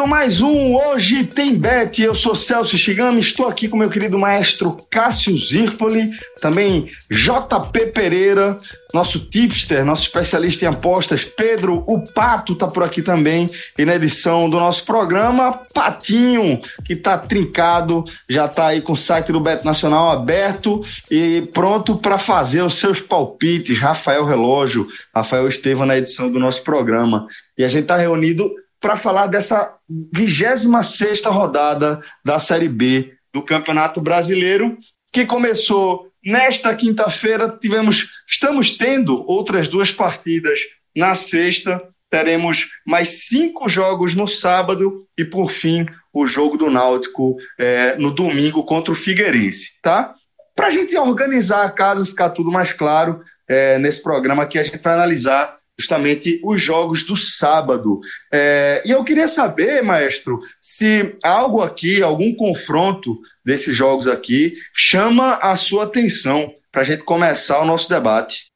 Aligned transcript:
Começando 0.00 0.06
mais 0.06 0.40
um 0.40 0.74
Hoje 0.74 1.24
Tem 1.24 1.54
Bet. 1.54 2.02
Eu 2.02 2.14
sou 2.14 2.34
Celso 2.34 2.78
Shigami, 2.78 3.20
estou 3.20 3.46
aqui 3.46 3.68
com 3.68 3.76
meu 3.76 3.90
querido 3.90 4.18
maestro 4.18 4.78
Cássio 4.90 5.38
Zirpoli, 5.38 6.06
também 6.40 6.84
JP 7.10 7.86
Pereira, 7.92 8.56
nosso 8.94 9.18
tipster, 9.18 9.84
nosso 9.84 10.04
especialista 10.04 10.64
em 10.64 10.68
apostas, 10.68 11.24
Pedro 11.24 11.84
o 11.86 12.02
Pato 12.14 12.54
está 12.54 12.66
por 12.66 12.82
aqui 12.82 13.02
também, 13.02 13.50
e 13.76 13.84
na 13.84 13.96
edição 13.96 14.48
do 14.48 14.56
nosso 14.58 14.86
programa, 14.86 15.60
Patinho, 15.74 16.60
que 16.84 16.94
está 16.94 17.18
trincado, 17.18 18.04
já 18.28 18.46
está 18.46 18.68
aí 18.68 18.80
com 18.80 18.94
o 18.94 18.96
site 18.96 19.32
do 19.32 19.40
Bet 19.40 19.64
Nacional 19.66 20.10
aberto 20.10 20.82
e 21.10 21.42
pronto 21.52 21.96
para 21.98 22.16
fazer 22.16 22.62
os 22.62 22.78
seus 22.78 23.00
palpites. 23.00 23.78
Rafael 23.78 24.24
Relógio, 24.24 24.86
Rafael 25.14 25.48
Estevam 25.48 25.84
na 25.84 25.98
edição 25.98 26.30
do 26.30 26.38
nosso 26.38 26.62
programa. 26.62 27.26
E 27.58 27.64
a 27.64 27.68
gente 27.68 27.82
está 27.82 27.96
reunido 27.96 28.50
para 28.80 28.96
falar 28.96 29.26
dessa 29.26 29.76
26 29.88 31.22
rodada 31.24 32.00
da 32.24 32.38
Série 32.38 32.68
B 32.68 33.12
do 33.32 33.42
Campeonato 33.44 34.00
Brasileiro, 34.00 34.78
que 35.12 35.26
começou 35.26 36.10
nesta 36.24 36.74
quinta-feira. 36.74 37.48
Tivemos, 37.60 38.10
estamos 38.26 38.76
tendo 38.76 39.24
outras 39.28 39.68
duas 39.68 39.92
partidas 39.92 40.60
na 40.96 41.14
sexta. 41.14 41.80
Teremos 42.08 42.68
mais 42.84 43.26
cinco 43.28 43.68
jogos 43.68 44.14
no 44.14 44.26
sábado 44.26 45.06
e, 45.16 45.24
por 45.24 45.52
fim, 45.52 45.86
o 46.12 46.26
jogo 46.26 46.56
do 46.56 46.70
Náutico 46.70 47.36
é, 47.58 47.94
no 47.96 48.10
domingo 48.10 48.64
contra 48.64 48.92
o 48.92 48.96
Figueirense, 48.96 49.78
tá? 49.80 50.14
Para 50.56 50.66
a 50.66 50.70
gente 50.70 50.96
organizar 50.96 51.64
a 51.64 51.70
casa, 51.70 52.04
ficar 52.04 52.30
tudo 52.30 52.50
mais 52.50 52.72
claro, 52.72 53.22
é, 53.48 53.78
nesse 53.78 54.02
programa 54.02 54.42
aqui 54.42 54.58
a 54.58 54.62
gente 54.62 54.78
vai 54.78 54.94
analisar 54.94 55.59
justamente 55.80 56.40
os 56.44 56.62
jogos 56.62 57.04
do 57.04 57.16
sábado. 57.16 58.00
É, 58.30 58.82
e 58.84 58.90
eu 58.90 59.02
queria 59.02 59.26
saber, 59.26 59.82
maestro, 59.82 60.40
se 60.60 61.16
algo 61.22 61.62
aqui, 61.62 62.02
algum 62.02 62.34
confronto 62.34 63.18
desses 63.44 63.74
jogos 63.74 64.06
aqui, 64.06 64.54
chama 64.72 65.34
a 65.36 65.56
sua 65.56 65.84
atenção 65.84 66.54
para 66.70 66.82
a 66.82 66.84
gente 66.84 67.02
começar 67.02 67.60
o 67.60 67.64
nosso 67.64 67.88
debate. 67.88 68.50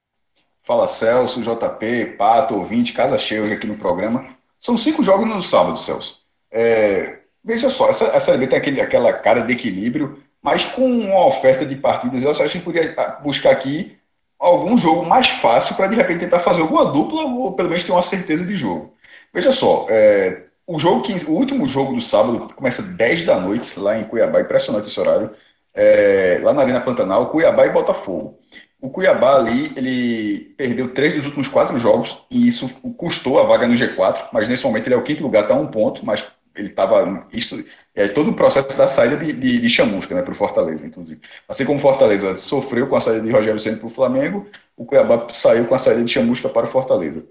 Fala 0.62 0.88
Celso, 0.88 1.42
JP, 1.42 2.16
Pato, 2.16 2.54
ouvinte, 2.54 2.92
casa 2.92 3.18
cheia 3.18 3.42
hoje 3.42 3.52
aqui 3.52 3.66
no 3.66 3.76
programa. 3.76 4.34
São 4.58 4.78
cinco 4.78 5.02
jogos 5.02 5.28
no 5.28 5.42
sábado, 5.42 5.78
Celso. 5.78 6.18
É, 6.50 7.18
veja 7.44 7.68
só, 7.68 7.88
essa, 7.88 8.04
essa 8.06 8.32
Série 8.32 8.46
tem 8.46 8.58
aquele, 8.58 8.80
aquela 8.80 9.12
cara 9.12 9.40
de 9.40 9.52
equilíbrio, 9.52 10.18
mas 10.40 10.64
com 10.64 10.86
uma 10.86 11.26
oferta 11.26 11.66
de 11.66 11.76
partidas, 11.76 12.22
eu 12.22 12.30
acho 12.30 12.38
que 12.38 12.44
a 12.44 12.48
gente 12.48 12.64
podia 12.64 12.94
buscar 13.22 13.50
aqui 13.50 13.96
algum 14.44 14.76
jogo 14.76 15.04
mais 15.04 15.28
fácil 15.28 15.74
para 15.74 15.86
de 15.88 15.96
repente 15.96 16.20
tentar 16.20 16.40
fazer 16.40 16.60
alguma 16.60 16.84
dupla 16.86 17.22
ou 17.24 17.52
pelo 17.52 17.68
menos 17.68 17.84
ter 17.84 17.92
uma 17.92 18.02
certeza 18.02 18.44
de 18.44 18.54
jogo. 18.54 18.94
Veja 19.32 19.50
só, 19.50 19.86
é, 19.88 20.44
o 20.66 20.78
jogo 20.78 21.02
que, 21.02 21.12
o 21.26 21.32
último 21.32 21.66
jogo 21.66 21.94
do 21.94 22.00
sábado 22.00 22.52
começa 22.54 22.82
10 22.82 23.24
da 23.24 23.38
noite 23.38 23.78
lá 23.78 23.98
em 23.98 24.04
Cuiabá, 24.04 24.40
impressionante 24.40 24.88
esse 24.88 24.98
horário, 25.00 25.30
é, 25.74 26.40
lá 26.42 26.52
na 26.52 26.62
Arena 26.62 26.80
Pantanal, 26.80 27.30
Cuiabá 27.30 27.66
e 27.66 27.70
Botafogo. 27.70 28.38
O 28.80 28.90
Cuiabá 28.90 29.36
ali, 29.36 29.72
ele 29.76 30.54
perdeu 30.56 30.92
três 30.92 31.14
dos 31.14 31.24
últimos 31.24 31.48
quatro 31.48 31.78
jogos 31.78 32.22
e 32.30 32.46
isso 32.46 32.68
custou 32.96 33.40
a 33.40 33.44
vaga 33.44 33.66
no 33.66 33.74
G4, 33.74 34.28
mas 34.32 34.48
nesse 34.48 34.64
momento 34.64 34.86
ele 34.86 34.94
é 34.94 34.98
o 34.98 35.02
quinto 35.02 35.22
lugar, 35.22 35.44
está 35.44 35.54
um 35.54 35.66
ponto, 35.66 36.04
mas 36.04 36.24
ele 36.54 36.68
estava. 36.68 37.26
Isso 37.32 37.64
é 37.94 38.08
todo 38.08 38.30
o 38.30 38.34
processo 38.34 38.76
da 38.76 38.88
saída 38.88 39.16
de, 39.16 39.32
de, 39.32 39.60
de 39.60 39.68
Chamusca 39.70 40.14
né, 40.14 40.22
para 40.22 40.32
o 40.32 40.34
Fortaleza, 40.34 40.84
inclusive. 40.84 41.20
Assim 41.48 41.64
como 41.64 41.78
o 41.78 41.82
Fortaleza 41.82 42.34
sofreu 42.36 42.88
com 42.88 42.96
a 42.96 43.00
saída 43.00 43.20
de 43.24 43.30
Rogério 43.30 43.58
Senna 43.58 43.76
para 43.76 43.86
o 43.86 43.90
Flamengo, 43.90 44.46
o 44.76 44.84
Cuiabá 44.84 45.28
saiu 45.32 45.66
com 45.66 45.74
a 45.74 45.78
saída 45.78 46.02
de 46.02 46.12
Chamusca 46.12 46.48
para 46.48 46.66
o 46.66 46.68
Fortaleza. 46.68 47.24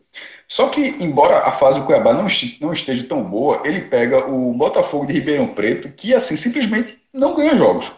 Só 0.48 0.70
que, 0.70 0.82
embora 1.00 1.40
a 1.40 1.52
fase 1.52 1.80
do 1.80 1.86
Cuiabá 1.86 2.14
não, 2.14 2.28
não 2.62 2.72
esteja 2.72 3.04
tão 3.04 3.22
boa, 3.24 3.62
ele 3.66 3.82
pega 3.82 4.26
o 4.30 4.54
Botafogo 4.54 5.06
de 5.06 5.14
Ribeirão 5.14 5.48
Preto, 5.54 5.90
que 5.90 6.14
assim 6.14 6.38
simplesmente 6.38 6.98
não 7.14 7.36
ganha 7.36 7.56
jogos. 7.56 7.92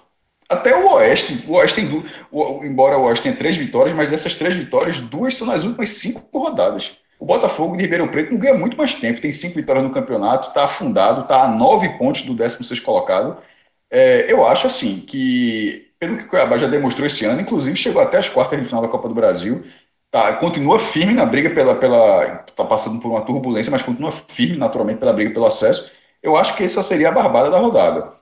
Até 0.49 0.75
o 0.75 0.93
Oeste, 0.93 1.43
o 1.47 1.53
Oeste 1.53 1.75
tem 1.81 2.05
o, 2.31 2.63
embora 2.63 2.97
o 2.97 3.03
Oeste 3.03 3.23
tenha 3.23 3.35
três 3.35 3.57
vitórias, 3.57 3.95
mas 3.95 4.09
dessas 4.09 4.35
três 4.35 4.55
vitórias, 4.55 4.99
duas 4.99 5.35
são 5.35 5.47
nas 5.47 5.63
últimas 5.63 5.89
cinco 5.89 6.27
rodadas. 6.37 6.97
O 7.25 7.27
Botafogo 7.27 7.75
de 7.75 7.81
Ribeirão 7.81 8.07
Preto 8.07 8.31
não 8.31 8.37
ganha 8.39 8.53
muito 8.53 8.77
mais 8.77 8.93
tempo, 8.93 9.19
tem 9.19 9.31
cinco 9.31 9.55
vitórias 9.55 9.83
no 9.83 9.89
campeonato, 9.89 10.49
está 10.49 10.65
afundado, 10.65 11.21
está 11.21 11.41
a 11.43 11.47
nove 11.47 11.89
pontos 11.97 12.21
do 12.21 12.35
16 12.35 12.79
colocado. 12.81 13.41
É, 13.89 14.31
eu 14.31 14.45
acho 14.45 14.67
assim 14.67 14.99
que, 14.99 15.91
pelo 15.99 16.17
que 16.17 16.25
o 16.25 16.27
Cuiabá 16.27 16.55
já 16.57 16.67
demonstrou 16.67 17.07
esse 17.07 17.25
ano, 17.25 17.41
inclusive 17.41 17.75
chegou 17.75 17.99
até 17.99 18.19
as 18.19 18.29
quartas 18.29 18.59
de 18.59 18.65
final 18.67 18.79
da 18.83 18.87
Copa 18.89 19.07
do 19.09 19.15
Brasil, 19.15 19.63
tá, 20.11 20.33
continua 20.35 20.79
firme 20.79 21.13
na 21.15 21.25
briga 21.25 21.49
pela. 21.49 21.73
pela 21.75 22.45
tá 22.55 22.63
passando 22.63 23.01
por 23.01 23.09
uma 23.09 23.21
turbulência, 23.25 23.71
mas 23.71 23.81
continua 23.81 24.11
firme 24.11 24.57
naturalmente 24.57 24.99
pela 24.99 25.13
briga 25.13 25.33
pelo 25.33 25.47
acesso. 25.47 25.91
Eu 26.21 26.37
acho 26.37 26.55
que 26.55 26.63
essa 26.63 26.83
seria 26.83 27.09
a 27.09 27.11
barbada 27.11 27.49
da 27.49 27.57
rodada. 27.59 28.13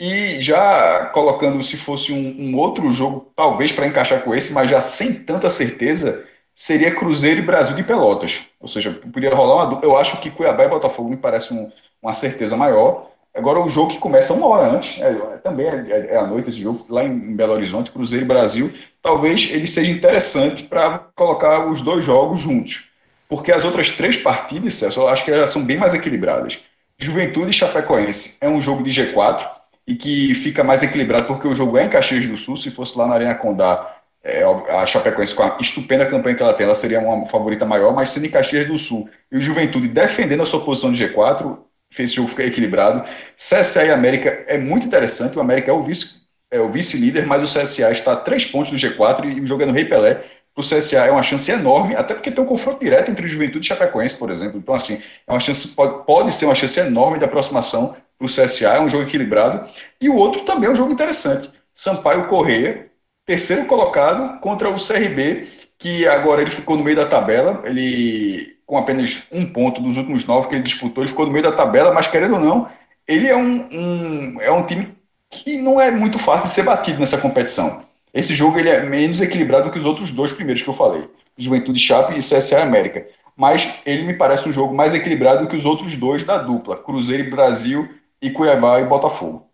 E 0.00 0.42
já 0.42 1.06
colocando, 1.14 1.62
se 1.64 1.76
fosse 1.76 2.12
um, 2.12 2.36
um 2.40 2.56
outro 2.56 2.90
jogo, 2.90 3.32
talvez 3.36 3.72
para 3.72 3.86
encaixar 3.86 4.22
com 4.22 4.34
esse, 4.34 4.52
mas 4.52 4.70
já 4.70 4.80
sem 4.80 5.12
tanta 5.24 5.50
certeza, 5.50 6.27
seria 6.58 6.92
Cruzeiro 6.92 7.40
e 7.40 7.44
Brasil 7.44 7.76
de 7.76 7.84
Pelotas. 7.84 8.40
Ou 8.58 8.66
seja, 8.66 8.90
poderia 8.90 9.32
rolar 9.32 9.68
uma. 9.68 9.80
Eu 9.80 9.96
acho 9.96 10.16
que 10.16 10.28
Cuiabá 10.28 10.64
e 10.64 10.68
Botafogo 10.68 11.08
me 11.08 11.16
parece 11.16 11.54
um, 11.54 11.70
uma 12.02 12.12
certeza 12.12 12.56
maior. 12.56 13.12
Agora, 13.32 13.60
o 13.60 13.68
jogo 13.68 13.92
que 13.92 13.98
começa 13.98 14.34
uma 14.34 14.48
hora 14.48 14.72
antes, 14.72 15.00
é, 15.00 15.12
também 15.36 15.68
é, 15.68 15.86
é, 15.88 16.14
é, 16.14 16.16
à 16.16 16.26
noite 16.26 16.48
esse 16.48 16.60
jogo, 16.60 16.84
lá 16.88 17.04
em 17.04 17.36
Belo 17.36 17.52
Horizonte, 17.52 17.92
Cruzeiro 17.92 18.24
e 18.24 18.28
Brasil, 18.28 18.72
talvez 19.00 19.48
ele 19.52 19.68
seja 19.68 19.92
interessante 19.92 20.64
para 20.64 20.98
colocar 21.14 21.64
os 21.64 21.80
dois 21.80 22.04
jogos 22.04 22.40
juntos. 22.40 22.86
Porque 23.28 23.52
as 23.52 23.62
outras 23.62 23.92
três 23.92 24.16
partidas, 24.16 24.74
Celso, 24.74 24.98
eu 24.98 25.08
acho 25.08 25.24
que 25.24 25.30
elas 25.30 25.52
são 25.52 25.62
bem 25.62 25.76
mais 25.76 25.94
equilibradas. 25.94 26.58
Juventude 26.98 27.50
e 27.50 27.52
Chapecoense 27.52 28.36
é 28.40 28.48
um 28.48 28.60
jogo 28.60 28.82
de 28.82 28.90
G4 28.90 29.48
e 29.86 29.94
que 29.94 30.34
fica 30.34 30.64
mais 30.64 30.82
equilibrado 30.82 31.28
porque 31.28 31.46
o 31.46 31.54
jogo 31.54 31.78
é 31.78 31.84
em 31.84 31.88
Caxias 31.88 32.26
do 32.26 32.36
Sul. 32.36 32.56
Se 32.56 32.72
fosse 32.72 32.98
lá 32.98 33.06
na 33.06 33.14
Arena 33.14 33.34
Condá, 33.36 33.97
é, 34.22 34.42
a 34.42 34.84
Chapecoense, 34.86 35.34
com 35.34 35.42
a 35.42 35.56
estupenda 35.60 36.06
campanha 36.06 36.36
que 36.36 36.42
ela 36.42 36.52
tem, 36.52 36.64
ela 36.64 36.74
seria 36.74 37.00
uma 37.00 37.26
favorita 37.26 37.64
maior, 37.64 37.94
mas 37.94 38.10
sendo 38.10 38.26
em 38.26 38.30
Caxias 38.30 38.66
do 38.66 38.76
Sul 38.76 39.08
e 39.30 39.38
o 39.38 39.40
Juventude 39.40 39.88
defendendo 39.88 40.42
a 40.42 40.46
sua 40.46 40.64
posição 40.64 40.92
de 40.92 41.04
G4, 41.04 41.58
fez 41.90 42.10
esse 42.10 42.16
jogo 42.16 42.28
ficar 42.28 42.44
equilibrado. 42.44 43.08
CSA 43.36 43.86
e 43.86 43.90
América 43.90 44.44
é 44.46 44.58
muito 44.58 44.86
interessante, 44.86 45.38
o 45.38 45.40
América 45.40 45.70
é 45.70 45.74
o 45.74 45.82
vice 45.82 46.18
é 46.50 46.58
o 46.58 46.68
vice-líder, 46.70 47.26
mas 47.26 47.42
o 47.42 47.60
CSA 47.60 47.90
está 47.90 48.12
a 48.12 48.16
três 48.16 48.46
pontos 48.46 48.70
do 48.70 48.76
G4 48.76 49.36
e 49.36 49.40
o 49.40 49.46
jogo 49.46 49.62
é 49.62 49.66
no 49.66 49.72
Rei 49.72 49.84
Pelé. 49.84 50.14
Para 50.54 50.62
o 50.62 50.66
CSA 50.66 51.06
é 51.06 51.10
uma 51.10 51.22
chance 51.22 51.50
enorme, 51.50 51.94
até 51.94 52.14
porque 52.14 52.30
tem 52.30 52.42
um 52.42 52.46
confronto 52.46 52.80
direto 52.82 53.10
entre 53.10 53.28
Juventude 53.28 53.64
e 53.64 53.68
Chapecoense, 53.68 54.16
por 54.16 54.30
exemplo. 54.30 54.58
Então, 54.58 54.74
assim, 54.74 55.00
é 55.26 55.32
uma 55.32 55.40
chance, 55.40 55.68
pode, 55.68 56.04
pode 56.04 56.34
ser 56.34 56.46
uma 56.46 56.54
chance 56.54 56.80
enorme 56.80 57.18
de 57.18 57.24
aproximação 57.24 57.94
para 58.18 58.26
o 58.26 58.28
CSA, 58.28 58.68
é 58.68 58.80
um 58.80 58.88
jogo 58.88 59.04
equilibrado. 59.04 59.68
E 60.00 60.08
o 60.08 60.16
outro 60.16 60.40
também 60.42 60.68
é 60.68 60.72
um 60.72 60.74
jogo 60.74 60.92
interessante. 60.92 61.50
Sampaio 61.72 62.26
Correia, 62.26 62.87
terceiro 63.28 63.66
colocado 63.66 64.40
contra 64.40 64.70
o 64.70 64.76
CRB, 64.76 65.48
que 65.78 66.08
agora 66.08 66.40
ele 66.40 66.50
ficou 66.50 66.78
no 66.78 66.82
meio 66.82 66.96
da 66.96 67.04
tabela, 67.04 67.62
ele 67.66 68.56
com 68.64 68.78
apenas 68.78 69.18
um 69.30 69.44
ponto 69.44 69.82
dos 69.82 69.98
últimos 69.98 70.24
nove 70.24 70.48
que 70.48 70.54
ele 70.54 70.62
disputou, 70.62 71.04
ele 71.04 71.10
ficou 71.10 71.26
no 71.26 71.32
meio 71.32 71.44
da 71.44 71.52
tabela, 71.52 71.92
mas 71.92 72.06
querendo 72.06 72.36
ou 72.36 72.40
não, 72.40 72.68
ele 73.06 73.28
é 73.28 73.36
um, 73.36 73.68
um, 73.70 74.40
é 74.40 74.50
um 74.50 74.64
time 74.64 74.94
que 75.28 75.58
não 75.58 75.78
é 75.78 75.90
muito 75.90 76.18
fácil 76.18 76.46
de 76.46 76.54
ser 76.54 76.62
batido 76.62 77.00
nessa 77.00 77.18
competição. 77.18 77.82
Esse 78.14 78.34
jogo 78.34 78.58
ele 78.58 78.70
é 78.70 78.82
menos 78.82 79.20
equilibrado 79.20 79.70
que 79.70 79.78
os 79.78 79.84
outros 79.84 80.10
dois 80.10 80.32
primeiros 80.32 80.62
que 80.62 80.68
eu 80.68 80.74
falei, 80.74 81.04
Juventude 81.36 81.78
Chape 81.78 82.18
e 82.18 82.20
CSA 82.20 82.62
América. 82.62 83.06
Mas 83.36 83.68
ele 83.84 84.04
me 84.04 84.14
parece 84.14 84.48
um 84.48 84.52
jogo 84.52 84.74
mais 84.74 84.94
equilibrado 84.94 85.46
que 85.48 85.56
os 85.56 85.66
outros 85.66 85.94
dois 85.96 86.24
da 86.24 86.38
dupla, 86.38 86.78
Cruzeiro 86.78 87.24
e 87.24 87.30
Brasil 87.30 87.88
e 88.22 88.30
Cuiabá 88.30 88.80
e 88.80 88.84
Botafogo. 88.84 89.47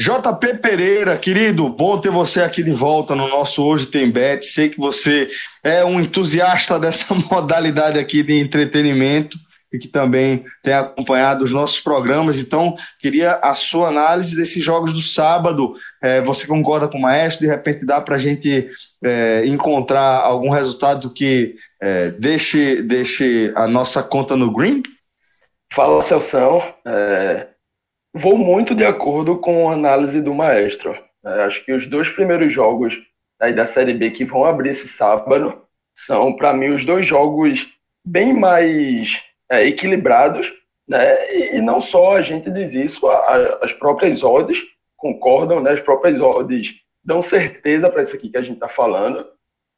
JP 0.00 0.58
Pereira, 0.58 1.16
querido, 1.18 1.68
bom 1.68 2.00
ter 2.00 2.10
você 2.10 2.42
aqui 2.42 2.62
de 2.62 2.72
volta 2.72 3.14
no 3.14 3.28
nosso 3.28 3.62
Hoje 3.62 3.86
Tem 3.86 4.10
Bet. 4.10 4.46
Sei 4.46 4.68
que 4.68 4.78
você 4.78 5.30
é 5.62 5.84
um 5.84 6.00
entusiasta 6.00 6.78
dessa 6.80 7.14
modalidade 7.14 7.98
aqui 7.98 8.22
de 8.22 8.38
entretenimento 8.40 9.38
e 9.72 9.78
que 9.78 9.88
também 9.88 10.44
tem 10.62 10.74
acompanhado 10.74 11.44
os 11.44 11.52
nossos 11.52 11.80
programas. 11.80 12.38
Então, 12.38 12.74
queria 12.98 13.38
a 13.42 13.54
sua 13.54 13.88
análise 13.88 14.36
desses 14.36 14.62
jogos 14.62 14.92
do 14.92 15.00
sábado. 15.00 15.74
É, 16.02 16.20
você 16.20 16.46
concorda 16.46 16.88
com 16.88 16.98
o 16.98 17.02
Maestro? 17.02 17.46
De 17.46 17.52
repente 17.52 17.86
dá 17.86 18.00
para 18.00 18.16
a 18.16 18.18
gente 18.18 18.68
é, 19.02 19.44
encontrar 19.46 20.20
algum 20.20 20.50
resultado 20.50 21.10
que 21.10 21.54
é, 21.80 22.10
deixe, 22.10 22.82
deixe 22.82 23.52
a 23.54 23.66
nossa 23.66 24.02
conta 24.02 24.36
no 24.36 24.52
green? 24.52 24.82
Fala, 25.72 26.02
Celso. 26.02 26.36
É, 26.86 27.51
vou 28.14 28.36
muito 28.36 28.74
de 28.74 28.84
acordo 28.84 29.38
com 29.38 29.70
a 29.70 29.74
análise 29.74 30.20
do 30.20 30.34
Maestro. 30.34 30.96
É, 31.24 31.44
acho 31.44 31.64
que 31.64 31.72
os 31.72 31.86
dois 31.86 32.08
primeiros 32.08 32.52
jogos 32.52 33.00
da 33.54 33.66
Série 33.66 33.94
B 33.94 34.10
que 34.10 34.24
vão 34.24 34.44
abrir 34.44 34.70
esse 34.70 34.86
sábado 34.86 35.62
são, 35.94 36.34
para 36.34 36.52
mim, 36.52 36.68
os 36.68 36.84
dois 36.84 37.04
jogos 37.04 37.68
bem 38.04 38.32
mais 38.32 39.20
é, 39.50 39.66
equilibrados, 39.66 40.52
né? 40.88 41.54
E, 41.54 41.60
não 41.60 41.80
só 41.80 42.16
a 42.16 42.22
gente 42.22 42.50
diz 42.50 42.72
isso, 42.72 43.08
as 43.60 43.72
próprias 43.72 44.22
odds 44.22 44.62
concordam, 44.96 45.60
né? 45.60 45.72
As 45.72 45.80
próprias 45.80 46.20
odds 46.20 46.74
dão 47.04 47.20
certeza 47.20 47.90
para 47.90 48.02
isso 48.02 48.14
aqui 48.14 48.28
que 48.28 48.36
a 48.36 48.42
gente 48.42 48.54
está 48.54 48.68
falando. 48.68 49.26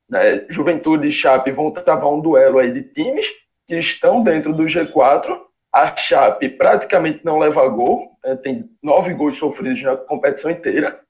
Né? 0.08 0.44
Juventude 0.48 1.08
e 1.08 1.12
Chape 1.12 1.50
vão 1.50 1.70
travar 1.70 2.12
um 2.12 2.20
duelo 2.20 2.58
aí 2.58 2.72
de 2.72 2.82
times 2.82 3.26
que 3.66 3.76
estão 3.76 4.22
dentro 4.22 4.52
do 4.52 4.64
G4. 4.64 5.38
A 5.74 5.96
Chape 5.96 6.48
praticamente 6.50 7.24
não 7.24 7.36
leva 7.36 7.66
gol, 7.66 8.12
né? 8.24 8.36
tem 8.36 8.70
nove 8.80 9.12
gols 9.12 9.36
sofridos 9.36 9.82
na 9.82 9.96
competição 9.96 10.48
inteira. 10.48 11.00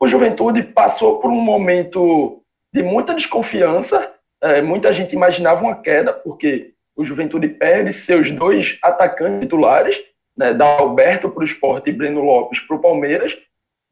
O 0.00 0.08
Juventude 0.08 0.64
passou 0.64 1.20
por 1.20 1.30
um 1.30 1.40
momento 1.40 2.42
de 2.74 2.82
muita 2.82 3.14
desconfiança. 3.14 4.12
É, 4.42 4.60
muita 4.60 4.92
gente 4.92 5.14
imaginava 5.14 5.62
uma 5.62 5.76
queda, 5.76 6.12
porque 6.12 6.72
o 6.96 7.04
Juventude 7.04 7.46
perde 7.46 7.92
seus 7.92 8.28
dois 8.32 8.76
atacantes 8.82 9.42
titulares, 9.42 10.02
né, 10.36 10.52
da 10.52 10.66
Alberto 10.66 11.30
para 11.30 11.42
o 11.42 11.44
Esporte 11.44 11.90
e 11.90 11.92
Breno 11.92 12.20
Lopes 12.20 12.58
para 12.58 12.74
o 12.74 12.80
Palmeiras, 12.80 13.38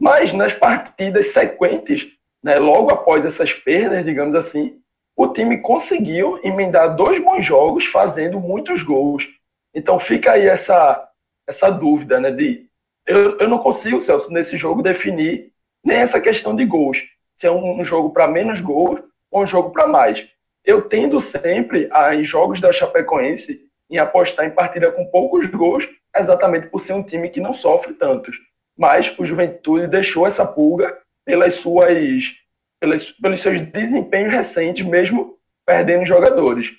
mas 0.00 0.32
nas 0.32 0.52
partidas 0.52 1.26
sequentes, 1.26 2.08
né, 2.42 2.58
logo 2.58 2.90
após 2.90 3.24
essas 3.24 3.52
perdas, 3.52 4.04
digamos 4.04 4.34
assim, 4.34 4.80
o 5.16 5.28
time 5.28 5.58
conseguiu 5.58 6.40
emendar 6.42 6.96
dois 6.96 7.22
bons 7.22 7.44
jogos 7.44 7.84
fazendo 7.86 8.40
muitos 8.40 8.82
gols. 8.82 9.28
Então 9.76 10.00
fica 10.00 10.32
aí 10.32 10.48
essa, 10.48 11.08
essa 11.46 11.70
dúvida, 11.70 12.18
né, 12.18 12.32
de 12.32 12.66
eu, 13.06 13.38
eu 13.38 13.48
não 13.48 13.58
consigo, 13.58 14.00
Celso, 14.00 14.32
nesse 14.32 14.56
jogo 14.56 14.82
definir 14.82 15.52
nem 15.84 15.98
essa 15.98 16.20
questão 16.20 16.56
de 16.56 16.64
gols, 16.64 17.04
se 17.36 17.46
é 17.46 17.50
um, 17.50 17.78
um 17.78 17.84
jogo 17.84 18.10
para 18.10 18.26
menos 18.26 18.60
gols 18.60 19.00
ou 19.30 19.42
um 19.42 19.46
jogo 19.46 19.70
para 19.70 19.86
mais 19.86 20.28
eu 20.66 20.82
tendo 20.82 21.20
sempre, 21.20 21.88
a, 21.92 22.14
em 22.14 22.24
jogos 22.24 22.60
da 22.60 22.72
Chapecoense, 22.72 23.64
em 23.88 23.98
apostar 23.98 24.44
em 24.44 24.50
partida 24.50 24.90
com 24.90 25.06
poucos 25.06 25.46
gols, 25.46 25.88
exatamente 26.14 26.66
por 26.66 26.82
ser 26.82 26.94
um 26.94 27.04
time 27.04 27.30
que 27.30 27.40
não 27.40 27.54
sofre 27.54 27.94
tantos. 27.94 28.36
Mas 28.76 29.16
o 29.16 29.24
Juventude 29.24 29.86
deixou 29.86 30.26
essa 30.26 30.44
pulga 30.44 30.98
pelas 31.24 31.54
suas, 31.54 32.34
pelas, 32.80 33.12
pelos 33.12 33.40
seus 33.40 33.60
desempenhos 33.60 34.32
recentes, 34.32 34.84
mesmo 34.84 35.38
perdendo 35.64 36.04
jogadores. 36.04 36.74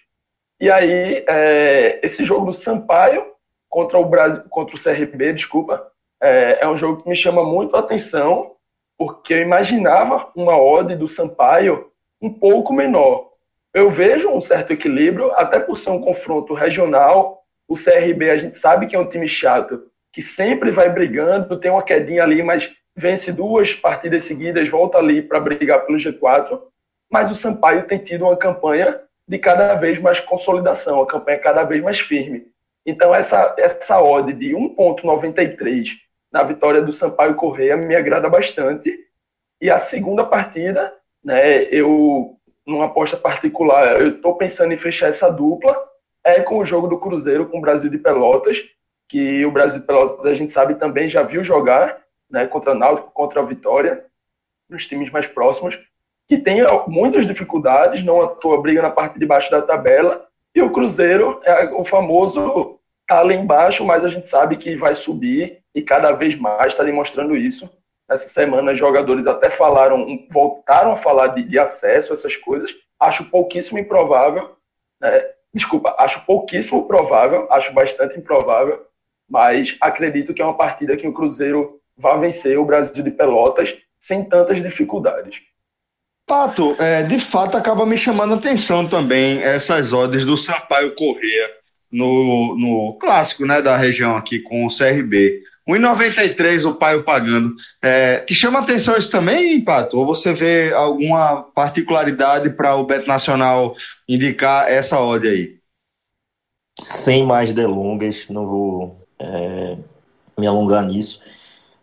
E 0.60 0.72
aí, 0.72 1.24
é, 1.28 2.00
esse 2.04 2.24
jogo 2.24 2.48
do 2.48 2.54
Sampaio 2.54 3.26
contra 3.70 3.98
o 3.98 4.06
Brasil, 4.06 4.44
contra 4.50 4.76
o 4.76 4.82
CRB, 4.82 5.34
desculpa, 5.34 5.92
é, 6.22 6.60
é 6.62 6.68
um 6.68 6.78
jogo 6.78 7.04
que 7.04 7.10
me 7.10 7.16
chama 7.16 7.44
muito 7.44 7.76
a 7.76 7.80
atenção, 7.80 8.54
porque 8.98 9.34
eu 9.34 9.42
imaginava 9.42 10.32
uma 10.36 10.60
odd 10.60 10.96
do 10.96 11.08
Sampaio 11.08 11.92
um 12.20 12.34
pouco 12.34 12.74
menor 12.74 13.28
eu 13.78 13.92
vejo 13.92 14.30
um 14.30 14.42
certo 14.42 14.74
equilíbrio, 14.74 15.32
até 15.34 15.60
por 15.60 15.78
ser 15.78 15.92
um 15.92 16.02
confronto 16.02 16.56
regional. 16.56 17.44
O 17.68 17.76
CRB, 17.76 18.32
a 18.32 18.38
gente 18.38 18.58
sabe 18.58 18.88
que 18.88 18.96
é 18.96 19.00
um 19.00 19.08
time 19.08 19.28
chato, 19.28 19.84
que 20.12 20.20
sempre 20.20 20.72
vai 20.72 20.90
brigando, 20.90 21.60
tem 21.60 21.70
uma 21.70 21.84
quedinha 21.84 22.24
ali, 22.24 22.42
mas 22.42 22.74
vence 22.96 23.32
duas 23.32 23.76
partidas 23.76 24.24
seguidas, 24.24 24.68
volta 24.68 24.98
ali 24.98 25.22
para 25.22 25.40
brigar 25.40 25.86
pelo 25.86 26.00
G4. 26.00 26.60
Mas 27.08 27.30
o 27.30 27.36
Sampaio 27.36 27.86
tem 27.86 28.00
tido 28.00 28.24
uma 28.26 28.36
campanha 28.36 29.00
de 29.28 29.38
cada 29.38 29.76
vez 29.76 30.00
mais 30.00 30.20
consolidação, 30.20 31.02
a 31.02 31.08
campanha 31.08 31.40
cada 31.40 31.64
vez 31.64 31.84
mais 31.84 32.00
firme. 32.00 32.48
Então, 32.86 33.14
essa, 33.14 33.54
essa 33.58 34.02
odd 34.02 34.32
de 34.32 34.52
1,93 34.52 35.90
na 36.32 36.44
vitória 36.44 36.82
do 36.82 36.94
Sampaio 36.94 37.36
Correia 37.36 37.76
me 37.76 37.96
agrada 37.96 38.30
bastante. 38.30 38.98
E 39.60 39.70
a 39.70 39.78
segunda 39.78 40.24
partida, 40.24 40.94
né, 41.24 41.64
eu 41.64 42.38
numa 42.66 42.86
aposta 42.86 43.16
particular, 43.16 44.00
eu 44.00 44.10
estou 44.10 44.36
pensando 44.36 44.74
em 44.74 44.78
fechar 44.78 45.08
essa 45.08 45.32
dupla 45.32 45.76
é 46.24 46.42
com 46.42 46.58
o 46.58 46.66
jogo 46.66 46.88
do 46.88 47.00
Cruzeiro 47.00 47.48
com 47.48 47.58
o 47.58 47.62
Brasil 47.62 47.90
de 47.90 47.98
Pelotas, 47.98 48.62
que 49.08 49.46
o 49.46 49.52
Brasil 49.52 49.80
de 49.80 49.86
Pelotas 49.86 50.26
a 50.26 50.34
gente 50.34 50.52
sabe 50.52 50.76
também 50.76 51.08
já 51.08 51.24
viu 51.24 51.42
jogar, 51.42 52.02
né, 52.30 52.46
contra 52.46 52.74
o 52.74 52.76
Náutico, 52.76 53.12
contra 53.12 53.40
a 53.40 53.46
Vitória, 53.46 54.06
nos 54.70 54.86
times 54.86 55.10
mais 55.10 55.26
próximos, 55.26 55.80
que 56.28 56.38
tem 56.38 56.60
muitas 56.88 57.26
dificuldades, 57.26 58.04
não 58.04 58.22
atua 58.22 58.62
briga 58.62 58.82
na 58.82 58.90
parte 58.90 59.18
de 59.18 59.26
baixo 59.26 59.50
da 59.50 59.62
tabela, 59.62 60.26
e 60.54 60.62
o 60.62 60.72
Cruzeiro 60.72 61.40
é 61.44 61.66
o 61.74 61.86
famoso 61.86 62.80
tá 63.08 63.22
lá 63.22 63.34
embaixo, 63.34 63.86
mas 63.86 64.04
a 64.04 64.10
gente 64.10 64.28
sabe 64.28 64.58
que 64.58 64.76
vai 64.76 64.94
subir 64.94 65.60
e 65.74 65.82
cada 65.82 66.12
vez 66.12 66.38
mais 66.38 66.74
está 66.74 66.84
demonstrando 66.84 67.38
isso 67.38 67.70
essa 68.10 68.30
semana 68.30 68.74
jogadores 68.74 69.28
até 69.28 69.50
falaram, 69.50 70.26
voltaram 70.32 70.94
a 70.94 70.98
falar 70.98 71.28
de, 71.28 71.44
de 71.44 71.60
acesso, 71.60 72.14
essas 72.14 72.38
coisas. 72.38 72.74
Acho 73.00 73.26
pouquíssimo 73.26 73.78
improvável. 73.78 74.56
Né? 75.00 75.26
Desculpa, 75.54 75.96
acho 75.98 76.26
pouquíssimo 76.26 76.88
provável, 76.88 77.48
acho 77.52 77.74
bastante 77.74 78.18
improvável, 78.18 78.86
mas 79.30 79.76
acredito 79.82 80.34
que 80.34 80.42
é 80.42 80.46
uma 80.46 80.56
partida 80.56 80.96
que 80.96 81.08
o 81.08 81.14
Cruzeiro 81.14 81.82
vai 81.98 82.18
vencer 82.20 82.58
o 82.58 82.66
Brasil 82.66 83.04
de 83.04 83.12
Pelotas 83.12 83.78
sem 84.00 84.24
tantas 84.24 84.62
dificuldades. 84.62 85.42
Pato, 86.28 86.76
é, 86.78 87.04
de 87.04 87.22
fato 87.22 87.56
acaba 87.56 87.86
me 87.86 87.98
chamando 87.98 88.34
a 88.34 88.38
atenção 88.38 88.86
também 88.86 89.42
essas 89.42 89.94
ordens 89.94 90.26
do 90.26 90.36
Sampaio 90.36 90.94
Corrêa 90.94 91.50
no, 91.90 92.54
no 92.58 92.98
clássico 93.00 93.46
né, 93.46 93.62
da 93.62 93.78
região 93.78 94.18
aqui 94.18 94.40
com 94.40 94.66
o 94.66 94.70
CRB. 94.70 95.42
1,93 95.66 96.70
o 96.70 96.76
pai 96.76 97.02
pagando. 97.02 97.56
É, 97.82 98.18
te 98.20 98.36
chama 98.36 98.60
atenção 98.60 98.98
isso 98.98 99.10
também, 99.10 99.62
Pato? 99.62 99.98
Ou 99.98 100.06
você 100.06 100.34
vê 100.34 100.74
alguma 100.74 101.44
particularidade 101.44 102.50
para 102.50 102.76
o 102.76 102.86
Beto 102.86 103.08
Nacional 103.08 103.74
indicar 104.08 104.70
essa 104.70 105.00
odd 105.00 105.26
aí? 105.26 105.58
Sem 106.82 107.26
mais 107.26 107.54
delongas, 107.54 108.28
não 108.30 108.46
vou 108.46 109.08
é, 109.18 109.78
me 110.38 110.46
alongar 110.46 110.86
nisso. 110.86 111.22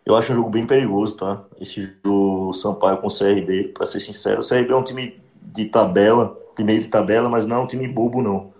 Eu 0.05 0.15
acho 0.15 0.31
um 0.31 0.35
jogo 0.35 0.49
bem 0.49 0.67
perigoso, 0.67 1.17
tá? 1.17 1.43
Esse 1.59 1.87
do 2.03 2.53
Sampaio 2.53 2.97
com 2.99 3.07
o 3.07 3.17
CRB, 3.17 3.69
para 3.69 3.87
ser 3.87 3.99
sincero. 3.99 4.41
O 4.41 4.47
CRB 4.47 4.71
é 4.71 4.75
um 4.75 4.83
time 4.83 5.19
de 5.41 5.65
tabela, 5.65 6.37
de 6.55 6.63
meio 6.63 6.81
de 6.81 6.87
tabela, 6.89 7.27
mas 7.27 7.45
não 7.45 7.55
é 7.57 7.59
um 7.59 7.65
time 7.65 7.87
bobo, 7.87 8.21
não. 8.21 8.53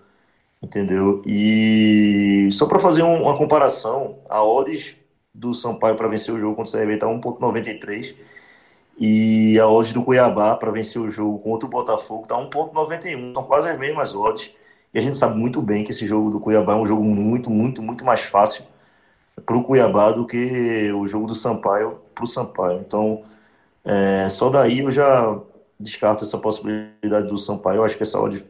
Entendeu? 0.62 1.22
E 1.24 2.48
só 2.50 2.66
para 2.66 2.80
fazer 2.80 3.02
um, 3.02 3.22
uma 3.22 3.36
comparação, 3.38 4.18
a 4.28 4.42
odds 4.42 4.96
do 5.32 5.54
Sampaio 5.54 5.96
para 5.96 6.08
vencer 6.08 6.34
o 6.34 6.40
jogo 6.40 6.56
contra 6.56 6.78
o 6.78 6.80
CRB 6.80 6.94
está 6.94 7.06
1,93 7.06 8.16
e 8.98 9.58
a 9.60 9.68
odds 9.68 9.92
do 9.92 10.02
Cuiabá 10.02 10.56
para 10.56 10.70
vencer 10.72 11.00
o 11.00 11.10
jogo 11.10 11.38
contra 11.38 11.66
o 11.66 11.70
Botafogo 11.70 12.22
está 12.22 12.36
1,91. 12.36 13.34
São 13.34 13.44
quase 13.44 13.68
as 13.68 13.78
mesmas 13.78 14.14
odds. 14.16 14.52
E 14.92 14.98
a 14.98 15.02
gente 15.02 15.16
sabe 15.16 15.38
muito 15.38 15.62
bem 15.62 15.84
que 15.84 15.90
esse 15.92 16.06
jogo 16.06 16.30
do 16.30 16.40
Cuiabá 16.40 16.72
é 16.72 16.76
um 16.76 16.86
jogo 16.86 17.04
muito, 17.04 17.50
muito, 17.50 17.82
muito 17.82 18.04
mais 18.04 18.22
fácil 18.22 18.64
para 19.44 19.56
o 19.56 19.62
Cuiabá 19.62 20.12
do 20.12 20.26
que 20.26 20.92
o 20.92 21.06
jogo 21.06 21.26
do 21.26 21.34
Sampaio 21.34 21.98
para 22.14 22.24
o 22.24 22.26
Sampaio. 22.26 22.80
Então, 22.80 23.22
é, 23.84 24.28
só 24.28 24.48
daí 24.48 24.80
eu 24.80 24.90
já 24.90 25.38
descarto 25.78 26.24
essa 26.24 26.38
possibilidade 26.38 27.28
do 27.28 27.38
Sampaio. 27.38 27.78
Eu 27.78 27.84
acho 27.84 27.96
que 27.96 28.02
essa 28.02 28.18
odd 28.18 28.44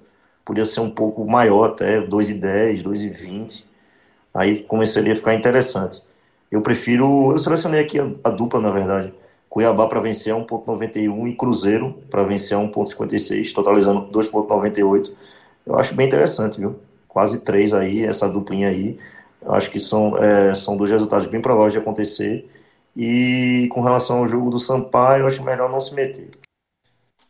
podia 0.45 0.65
ser 0.65 0.81
um 0.81 0.91
pouco 0.91 1.27
maior 1.29 1.65
até, 1.65 2.01
2,10, 2.01 2.83
2,20. 2.83 3.65
Aí 4.33 4.63
começaria 4.63 5.13
a 5.13 5.17
ficar 5.17 5.35
interessante. 5.35 6.03
Eu 6.51 6.63
prefiro. 6.63 7.33
Eu 7.33 7.39
selecionei 7.39 7.81
aqui 7.81 7.99
a, 7.99 8.11
a 8.25 8.31
dupla, 8.31 8.61
na 8.61 8.71
verdade. 8.71 9.13
Cuiabá 9.49 9.89
para 9.89 10.01
vencer 10.01 10.35
1,91 10.35 11.29
e 11.29 11.35
Cruzeiro 11.35 11.95
para 12.11 12.23
vencer 12.23 12.57
1,56, 12.57 13.53
totalizando 13.55 14.07
2,98. 14.13 15.13
Eu 15.65 15.79
acho 15.79 15.95
bem 15.95 16.07
interessante, 16.07 16.59
viu? 16.61 16.77
Quase 17.09 17.41
três 17.41 17.73
aí, 17.73 18.05
essa 18.05 18.29
duplinha 18.29 18.69
aí. 18.69 18.99
Eu 19.47 19.55
acho 19.55 19.71
que 19.71 19.79
são, 19.79 20.19
é, 20.19 20.55
são 20.55 20.77
dois 20.77 20.91
resultados 20.91 21.27
bem 21.29 21.41
prováveis 21.41 21.73
de 21.73 21.79
acontecer. 21.79 22.49
E 22.97 23.69
com 23.71 23.81
relação 23.81 24.19
ao 24.19 24.29
jogo 24.29 24.51
do 24.51 24.59
Sampaio, 24.59 25.23
eu 25.23 25.27
acho 25.29 25.45
melhor 25.45 25.71
não 25.71 25.81
se 25.81 25.95
meter. 25.95 26.31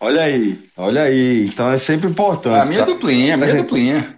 Olha 0.01 0.23
aí, 0.23 0.59
olha 0.77 1.03
aí. 1.03 1.47
Então 1.47 1.71
é 1.71 1.79
sempre 1.79 2.09
importante. 2.09 2.59
A 2.59 2.65
minha 2.65 2.81
tá? 2.81 2.87
duplinha, 2.87 3.35
a 3.35 3.37
minha 3.37 3.51
é, 3.51 3.57
duplinha. 3.57 4.17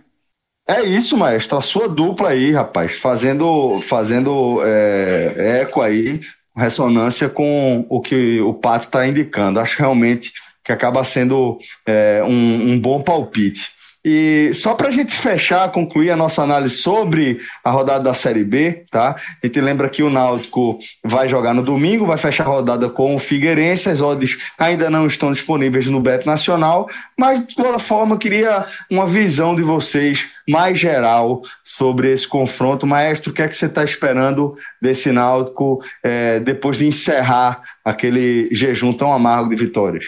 É 0.68 0.82
isso, 0.82 1.16
maestro. 1.16 1.58
A 1.58 1.62
sua 1.62 1.88
dupla 1.88 2.30
aí, 2.30 2.52
rapaz, 2.52 2.98
fazendo, 2.98 3.80
fazendo 3.82 4.60
é, 4.64 5.60
eco 5.62 5.80
aí. 5.80 6.20
ressonância 6.54 7.28
com 7.28 7.86
o 7.88 8.00
que 8.00 8.40
o 8.40 8.54
Pato 8.54 8.86
está 8.86 9.06
indicando. 9.06 9.58
Acho 9.58 9.78
realmente 9.78 10.32
que 10.62 10.72
acaba 10.72 11.02
sendo 11.02 11.58
é, 11.86 12.22
um, 12.22 12.72
um 12.72 12.80
bom 12.80 13.02
palpite. 13.02 13.70
E 14.10 14.54
só 14.54 14.72
para 14.72 14.88
a 14.88 14.90
gente 14.90 15.12
fechar, 15.12 15.70
concluir 15.70 16.10
a 16.10 16.16
nossa 16.16 16.42
análise 16.42 16.76
sobre 16.76 17.42
a 17.62 17.70
rodada 17.70 18.04
da 18.04 18.14
Série 18.14 18.42
B, 18.42 18.86
tá? 18.90 19.14
A 19.42 19.46
gente 19.46 19.60
lembra 19.60 19.86
que 19.90 20.02
o 20.02 20.08
Náutico 20.08 20.78
vai 21.04 21.28
jogar 21.28 21.52
no 21.52 21.62
domingo, 21.62 22.06
vai 22.06 22.16
fechar 22.16 22.44
a 22.44 22.48
rodada 22.48 22.88
com 22.88 23.14
o 23.14 23.18
Figueirense, 23.18 23.90
as 23.90 24.00
odds 24.00 24.38
ainda 24.56 24.88
não 24.88 25.06
estão 25.06 25.30
disponíveis 25.30 25.88
no 25.88 26.00
Beto 26.00 26.26
Nacional, 26.26 26.88
mas 27.18 27.46
de 27.46 27.54
toda 27.54 27.78
forma 27.78 28.16
queria 28.16 28.64
uma 28.90 29.06
visão 29.06 29.54
de 29.54 29.60
vocês 29.60 30.24
mais 30.48 30.80
geral 30.80 31.42
sobre 31.62 32.10
esse 32.10 32.26
confronto. 32.26 32.86
Maestro, 32.86 33.30
o 33.30 33.34
que 33.34 33.42
é 33.42 33.48
que 33.48 33.58
você 33.58 33.66
está 33.66 33.84
esperando 33.84 34.56
desse 34.80 35.12
Náutico 35.12 35.84
é, 36.02 36.40
depois 36.40 36.78
de 36.78 36.86
encerrar 36.86 37.60
aquele 37.84 38.48
jejum 38.52 38.94
tão 38.94 39.12
amargo 39.12 39.50
de 39.50 39.56
vitórias? 39.56 40.06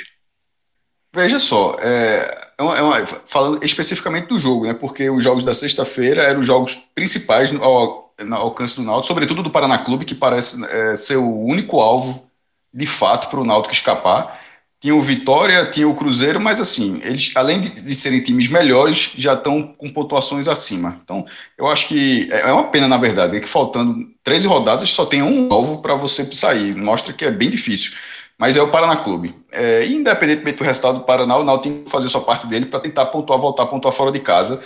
Veja 1.12 1.40
só, 1.40 1.76
é, 1.82 2.49
é 2.60 2.62
uma, 2.62 2.78
é 2.78 2.82
uma, 2.82 3.06
falando 3.06 3.64
especificamente 3.64 4.28
do 4.28 4.38
jogo, 4.38 4.66
né? 4.66 4.74
Porque 4.74 5.08
os 5.08 5.24
jogos 5.24 5.42
da 5.42 5.54
sexta-feira 5.54 6.22
eram 6.22 6.40
os 6.40 6.46
jogos 6.46 6.74
principais 6.94 7.52
ao, 7.54 8.12
no 8.22 8.36
alcance 8.36 8.76
do 8.76 8.82
Náutico, 8.82 9.08
sobretudo 9.08 9.42
do 9.42 9.50
Paraná 9.50 9.78
Clube, 9.78 10.04
que 10.04 10.14
parece 10.14 10.62
é, 10.66 10.94
ser 10.94 11.16
o 11.16 11.38
único 11.38 11.80
alvo 11.80 12.28
de 12.72 12.84
fato 12.86 13.30
para 13.30 13.40
o 13.40 13.44
Náutico 13.44 13.74
escapar. 13.74 14.38
Tinha 14.78 14.94
o 14.94 15.00
Vitória, 15.00 15.66
tinha 15.66 15.88
o 15.88 15.94
Cruzeiro, 15.94 16.40
mas 16.40 16.60
assim, 16.60 17.00
eles, 17.02 17.32
além 17.34 17.60
de, 17.60 17.82
de, 17.82 17.94
serem 17.94 18.22
times 18.22 18.48
melhores, 18.48 19.12
já 19.16 19.34
estão 19.34 19.62
com 19.62 19.90
pontuações 19.90 20.48
acima. 20.48 20.98
Então, 21.02 21.26
eu 21.56 21.66
acho 21.66 21.86
que 21.88 22.28
é, 22.30 22.42
é 22.42 22.52
uma 22.52 22.64
pena, 22.64 22.88
na 22.88 22.96
verdade, 22.96 23.36
é 23.36 23.40
que 23.40 23.48
faltando 23.48 24.06
13 24.22 24.46
rodadas 24.46 24.90
só 24.90 25.06
tem 25.06 25.22
um 25.22 25.52
alvo 25.52 25.82
para 25.82 25.94
você 25.94 26.30
sair. 26.32 26.74
Mostra 26.74 27.12
que 27.12 27.24
é 27.24 27.30
bem 27.30 27.48
difícil 27.48 27.92
mas 28.40 28.56
é 28.56 28.62
o 28.62 28.68
Paraná 28.68 28.96
Clube. 28.96 29.34
É, 29.52 29.84
independentemente 29.84 30.56
do 30.56 30.64
resultado 30.64 31.00
do 31.00 31.04
Paraná, 31.04 31.36
o 31.36 31.44
Náutico 31.44 31.74
tem 31.74 31.84
que 31.84 31.90
fazer 31.90 32.08
sua 32.08 32.22
parte 32.22 32.46
dele 32.46 32.64
para 32.64 32.80
tentar 32.80 33.04
pontuar, 33.06 33.38
voltar 33.38 33.64
a 33.64 33.66
pontuar 33.66 33.92
fora 33.92 34.10
de 34.10 34.18
casa, 34.18 34.62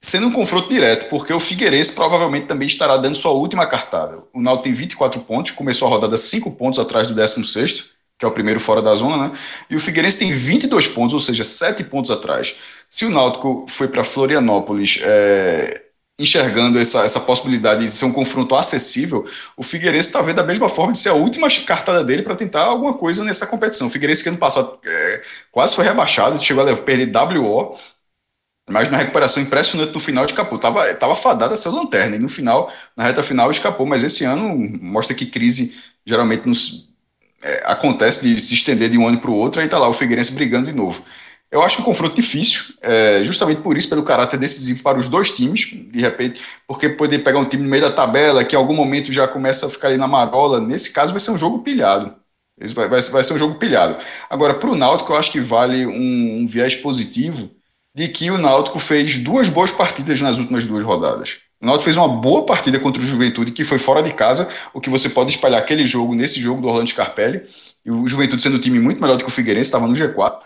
sendo 0.00 0.28
um 0.28 0.32
confronto 0.32 0.70
direto, 0.70 1.10
porque 1.10 1.30
o 1.30 1.38
Figueirense 1.38 1.92
provavelmente 1.92 2.46
também 2.46 2.66
estará 2.66 2.96
dando 2.96 3.14
sua 3.14 3.32
última 3.32 3.66
cartada. 3.66 4.24
O 4.32 4.40
Náutico 4.40 4.64
tem 4.64 4.72
24 4.72 5.20
pontos, 5.20 5.52
começou 5.52 5.86
a 5.86 5.90
rodada 5.90 6.16
5 6.16 6.50
pontos 6.52 6.78
atrás 6.78 7.08
do 7.08 7.14
16º, 7.14 7.90
que 8.18 8.24
é 8.24 8.28
o 8.28 8.32
primeiro 8.32 8.58
fora 8.58 8.80
da 8.80 8.94
zona, 8.94 9.28
né? 9.28 9.38
E 9.68 9.76
o 9.76 9.80
Figueirense 9.80 10.18
tem 10.18 10.32
22 10.32 10.88
pontos, 10.88 11.12
ou 11.12 11.20
seja, 11.20 11.44
7 11.44 11.84
pontos 11.84 12.10
atrás. 12.10 12.56
Se 12.88 13.04
o 13.04 13.10
Náutico 13.10 13.66
foi 13.68 13.88
para 13.88 14.02
Florianópolis 14.02 14.98
é, 15.02 15.82
enxergando 16.20 16.78
essa, 16.78 17.04
essa 17.04 17.20
possibilidade 17.20 17.84
de 17.84 17.90
ser 17.90 18.04
um 18.04 18.12
confronto 18.12 18.54
acessível, 18.54 19.26
o 19.56 19.62
Figueirense 19.62 20.08
está 20.08 20.20
vendo 20.22 20.36
da 20.36 20.44
mesma 20.44 20.68
forma 20.68 20.92
de 20.92 20.98
ser 20.98 21.08
a 21.10 21.14
última 21.14 21.48
cartada 21.66 22.04
dele 22.04 22.22
para 22.22 22.36
tentar 22.36 22.64
alguma 22.64 22.94
coisa 22.94 23.24
nessa 23.24 23.46
competição. 23.46 23.86
O 23.88 23.90
Figueirense 23.90 24.22
que 24.22 24.28
ano 24.28 24.38
passado 24.38 24.78
é, 24.84 25.22
quase 25.50 25.74
foi 25.74 25.84
rebaixado, 25.84 26.42
chegou 26.42 26.68
a 26.68 26.76
perder 26.76 27.10
WO, 27.38 27.78
mas 28.68 28.88
na 28.88 28.98
recuperação 28.98 29.42
impressionante 29.42 29.92
no 29.92 30.00
final 30.00 30.24
escapou. 30.24 30.58
Tava, 30.58 30.94
tava 30.94 31.16
fadada 31.16 31.54
a 31.54 31.56
ser 31.56 31.70
lanterna, 31.70 32.16
e 32.16 32.18
no 32.18 32.28
final, 32.28 32.72
na 32.96 33.04
reta 33.04 33.22
final, 33.22 33.50
escapou. 33.50 33.86
Mas 33.86 34.02
esse 34.02 34.24
ano 34.24 34.56
mostra 34.80 35.14
que 35.14 35.26
crise 35.26 35.74
geralmente 36.06 36.46
nos, 36.46 36.88
é, 37.42 37.62
acontece 37.66 38.22
de 38.22 38.40
se 38.40 38.54
estender 38.54 38.90
de 38.90 38.98
um 38.98 39.06
ano 39.08 39.20
para 39.20 39.30
o 39.30 39.34
outro, 39.34 39.60
aí 39.60 39.68
tá 39.68 39.78
lá 39.78 39.88
o 39.88 39.92
Figueirense 39.92 40.32
brigando 40.32 40.66
de 40.68 40.72
novo. 40.72 41.04
Eu 41.50 41.62
acho 41.62 41.80
um 41.80 41.84
confronto 41.84 42.14
difícil, 42.14 42.62
é, 42.80 43.24
justamente 43.24 43.60
por 43.60 43.76
isso, 43.76 43.88
pelo 43.88 44.04
caráter 44.04 44.38
decisivo 44.38 44.82
para 44.84 44.98
os 44.98 45.08
dois 45.08 45.32
times, 45.32 45.68
de 45.72 46.00
repente, 46.00 46.40
porque 46.66 46.88
poder 46.88 47.18
pegar 47.20 47.40
um 47.40 47.44
time 47.44 47.64
no 47.64 47.68
meio 47.68 47.82
da 47.82 47.90
tabela, 47.90 48.44
que 48.44 48.54
em 48.54 48.58
algum 48.58 48.74
momento 48.74 49.12
já 49.12 49.26
começa 49.26 49.66
a 49.66 49.70
ficar 49.70 49.88
ali 49.88 49.96
na 49.96 50.06
marola, 50.06 50.60
nesse 50.60 50.92
caso 50.92 51.12
vai 51.12 51.20
ser 51.20 51.32
um 51.32 51.36
jogo 51.36 51.58
pilhado. 51.60 52.14
Vai, 52.74 52.88
vai, 52.88 53.00
vai 53.00 53.24
ser 53.24 53.32
um 53.32 53.38
jogo 53.38 53.56
pilhado. 53.56 53.96
Agora, 54.28 54.54
para 54.54 54.70
o 54.70 54.76
Náutico, 54.76 55.12
eu 55.12 55.16
acho 55.16 55.32
que 55.32 55.40
vale 55.40 55.86
um, 55.86 56.42
um 56.42 56.46
viés 56.46 56.76
positivo 56.76 57.50
de 57.94 58.06
que 58.06 58.30
o 58.30 58.38
Náutico 58.38 58.78
fez 58.78 59.18
duas 59.18 59.48
boas 59.48 59.72
partidas 59.72 60.20
nas 60.20 60.38
últimas 60.38 60.66
duas 60.66 60.84
rodadas. 60.84 61.38
O 61.60 61.66
Náutico 61.66 61.84
fez 61.84 61.96
uma 61.96 62.08
boa 62.08 62.46
partida 62.46 62.78
contra 62.78 63.02
o 63.02 63.06
Juventude, 63.06 63.50
que 63.50 63.64
foi 63.64 63.78
fora 63.78 64.02
de 64.02 64.12
casa, 64.12 64.48
o 64.72 64.80
que 64.80 64.88
você 64.88 65.08
pode 65.08 65.30
espalhar 65.30 65.60
aquele 65.60 65.84
jogo 65.84 66.14
nesse 66.14 66.38
jogo 66.38 66.60
do 66.60 66.68
Orlando 66.68 66.90
Scarpelli, 66.90 67.42
e 67.84 67.90
o 67.90 68.06
Juventude 68.06 68.42
sendo 68.42 68.58
um 68.58 68.60
time 68.60 68.78
muito 68.78 69.00
melhor 69.00 69.16
do 69.16 69.24
que 69.24 69.30
o 69.30 69.32
Figueirense, 69.32 69.68
estava 69.68 69.86
no 69.88 69.94
G4. 69.94 70.38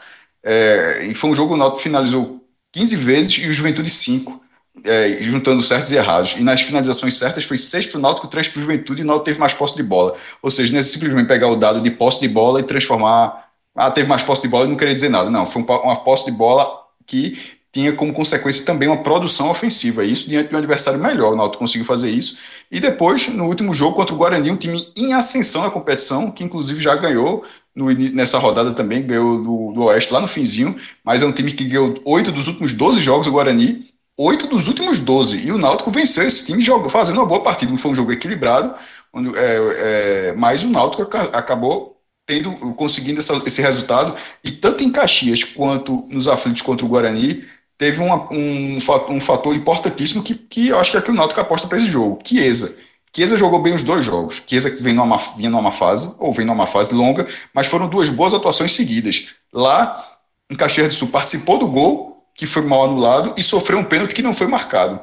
É, 0.44 1.06
e 1.06 1.14
foi 1.14 1.30
um 1.30 1.34
jogo, 1.34 1.54
o 1.54 1.56
Náutico 1.56 1.82
finalizou 1.82 2.44
15 2.72 2.96
vezes 2.96 3.38
e 3.38 3.48
o 3.48 3.52
Juventude 3.52 3.88
5, 3.88 4.44
é, 4.84 5.18
juntando 5.22 5.62
certos 5.62 5.90
e 5.90 5.96
errados. 5.96 6.34
E 6.36 6.42
nas 6.42 6.60
finalizações 6.60 7.16
certas 7.16 7.44
foi 7.44 7.56
6 7.56 7.86
para 7.86 7.98
o 7.98 8.02
Náutico, 8.02 8.28
3 8.28 8.48
para 8.48 8.58
o 8.58 8.62
Juventude 8.62 9.00
e 9.00 9.04
o 9.04 9.06
Náutico 9.06 9.24
teve 9.24 9.40
mais 9.40 9.54
posse 9.54 9.74
de 9.74 9.82
bola. 9.82 10.14
Ou 10.42 10.50
seja, 10.50 10.72
não 10.72 10.80
é 10.80 10.82
simplesmente 10.82 11.26
pegar 11.26 11.48
o 11.48 11.56
dado 11.56 11.80
de 11.80 11.90
posse 11.90 12.20
de 12.20 12.28
bola 12.28 12.60
e 12.60 12.62
transformar. 12.62 13.48
Ah, 13.74 13.90
teve 13.90 14.08
mais 14.08 14.22
posse 14.22 14.42
de 14.42 14.48
bola 14.48 14.66
e 14.66 14.68
não 14.68 14.76
queria 14.76 14.94
dizer 14.94 15.08
nada. 15.08 15.30
Não, 15.30 15.46
foi 15.46 15.62
uma 15.62 15.96
posse 15.96 16.26
de 16.26 16.30
bola 16.30 16.84
que 17.06 17.38
tinha 17.74 17.92
como 17.92 18.12
consequência 18.12 18.64
também 18.64 18.88
uma 18.88 19.02
produção 19.02 19.50
ofensiva. 19.50 20.04
Isso 20.04 20.28
diante 20.28 20.48
de 20.48 20.54
um 20.54 20.58
adversário 20.58 21.00
melhor. 21.00 21.32
O 21.32 21.36
Náutico 21.36 21.58
conseguiu 21.58 21.84
fazer 21.84 22.08
isso. 22.08 22.38
E 22.70 22.78
depois, 22.78 23.28
no 23.28 23.46
último 23.46 23.74
jogo 23.74 23.96
contra 23.96 24.14
o 24.14 24.16
Guarani, 24.16 24.52
um 24.52 24.56
time 24.56 24.86
em 24.96 25.12
ascensão 25.12 25.62
na 25.62 25.70
competição, 25.70 26.30
que 26.30 26.44
inclusive 26.44 26.80
já 26.80 26.94
ganhou 26.94 27.44
no, 27.74 27.90
nessa 27.90 28.38
rodada 28.38 28.72
também, 28.72 29.02
ganhou 29.04 29.42
do, 29.42 29.72
do 29.72 29.82
Oeste 29.86 30.12
lá 30.12 30.20
no 30.20 30.28
finzinho, 30.28 30.76
mas 31.02 31.20
é 31.22 31.26
um 31.26 31.32
time 31.32 31.50
que 31.50 31.64
ganhou 31.64 32.00
oito 32.04 32.30
dos 32.30 32.46
últimos 32.46 32.72
12 32.72 33.00
jogos 33.00 33.26
do 33.26 33.32
Guarani, 33.32 33.86
oito 34.16 34.46
dos 34.46 34.68
últimos 34.68 35.00
12. 35.00 35.38
E 35.38 35.50
o 35.50 35.58
Náutico 35.58 35.90
venceu 35.90 36.24
esse 36.28 36.46
time 36.46 36.62
jogou, 36.62 36.88
fazendo 36.88 37.16
uma 37.16 37.26
boa 37.26 37.42
partida. 37.42 37.72
Não 37.72 37.78
foi 37.78 37.90
um 37.90 37.96
jogo 37.96 38.12
equilibrado, 38.12 38.72
onde, 39.12 39.36
é, 39.36 40.28
é, 40.28 40.34
mas 40.36 40.62
o 40.62 40.70
Náutico 40.70 41.02
acabou 41.02 41.94
tendo, 42.24 42.52
conseguindo 42.74 43.18
essa, 43.18 43.34
esse 43.44 43.60
resultado. 43.60 44.14
E 44.44 44.52
tanto 44.52 44.84
em 44.84 44.92
Caxias 44.92 45.42
quanto 45.42 46.06
nos 46.08 46.28
aflitos 46.28 46.62
contra 46.62 46.86
o 46.86 46.88
Guarani, 46.88 47.44
teve 47.76 48.00
uma, 48.00 48.30
um, 48.32 48.78
um 49.08 49.20
fator 49.20 49.54
importantíssimo 49.54 50.22
que, 50.22 50.34
que 50.34 50.68
eu 50.68 50.78
acho 50.78 50.90
que 50.90 50.96
é 50.96 51.00
que 51.00 51.10
o 51.10 51.14
Náutico 51.14 51.40
aposta 51.40 51.66
para 51.66 51.78
esse 51.78 51.88
jogo. 51.88 52.18
Chiesa. 52.24 52.76
Chiesa 53.14 53.36
jogou 53.36 53.62
bem 53.62 53.74
os 53.74 53.84
dois 53.84 54.04
jogos. 54.04 54.42
Chiesa 54.46 54.70
que 54.70 54.82
vem 54.82 54.92
numa, 54.92 55.18
vinha 55.36 55.50
numa 55.50 55.70
fase, 55.70 56.12
ou 56.18 56.32
vem 56.32 56.44
numa 56.44 56.66
fase 56.66 56.92
longa, 56.92 57.26
mas 57.52 57.68
foram 57.68 57.88
duas 57.88 58.10
boas 58.10 58.34
atuações 58.34 58.72
seguidas. 58.72 59.28
Lá, 59.52 60.04
em 60.50 60.56
Caxias 60.56 60.88
do 60.88 60.94
Sul, 60.94 61.08
participou 61.08 61.58
do 61.58 61.68
gol, 61.68 62.16
que 62.34 62.46
foi 62.46 62.62
mal 62.62 62.84
anulado, 62.84 63.34
e 63.36 63.42
sofreu 63.42 63.78
um 63.78 63.84
pênalti 63.84 64.14
que 64.14 64.22
não 64.22 64.34
foi 64.34 64.48
marcado. 64.48 65.00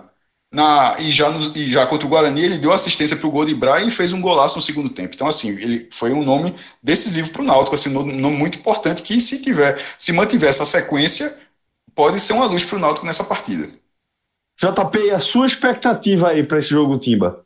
Na, 0.54 0.98
e, 1.00 1.14
já 1.14 1.30
no, 1.30 1.58
e 1.58 1.70
já 1.70 1.86
contra 1.88 2.06
o 2.06 2.10
Guarani, 2.10 2.44
ele 2.44 2.58
deu 2.58 2.74
assistência 2.74 3.16
para 3.16 3.26
o 3.26 3.32
gol 3.32 3.46
de 3.46 3.56
Brian 3.56 3.86
e 3.86 3.92
fez 3.92 4.12
um 4.12 4.20
golaço 4.20 4.58
no 4.58 4.62
segundo 4.62 4.90
tempo. 4.90 5.16
Então, 5.16 5.28
assim, 5.28 5.50
ele 5.52 5.88
foi 5.92 6.12
um 6.12 6.26
nome 6.26 6.54
decisivo 6.84 7.32
para 7.32 7.42
o 7.42 7.46
Náutico, 7.46 7.76
assim, 7.76 7.96
um 7.96 8.04
nome 8.04 8.36
muito 8.36 8.58
importante 8.58 9.02
que, 9.02 9.22
se 9.22 9.42
tiver, 9.42 9.82
se 9.98 10.12
mantiver 10.12 10.50
essa 10.50 10.66
sequência, 10.66 11.34
pode 11.96 12.20
ser 12.20 12.34
uma 12.34 12.46
luz 12.46 12.64
para 12.64 12.78
o 12.78 12.80
Náutico 12.80 13.06
nessa 13.06 13.24
partida. 13.24 13.68
JP, 14.60 15.12
a 15.12 15.20
sua 15.20 15.48
expectativa 15.48 16.30
aí 16.30 16.44
para 16.44 16.60
esse 16.60 16.70
jogo 16.70 17.00
Timba? 17.00 17.46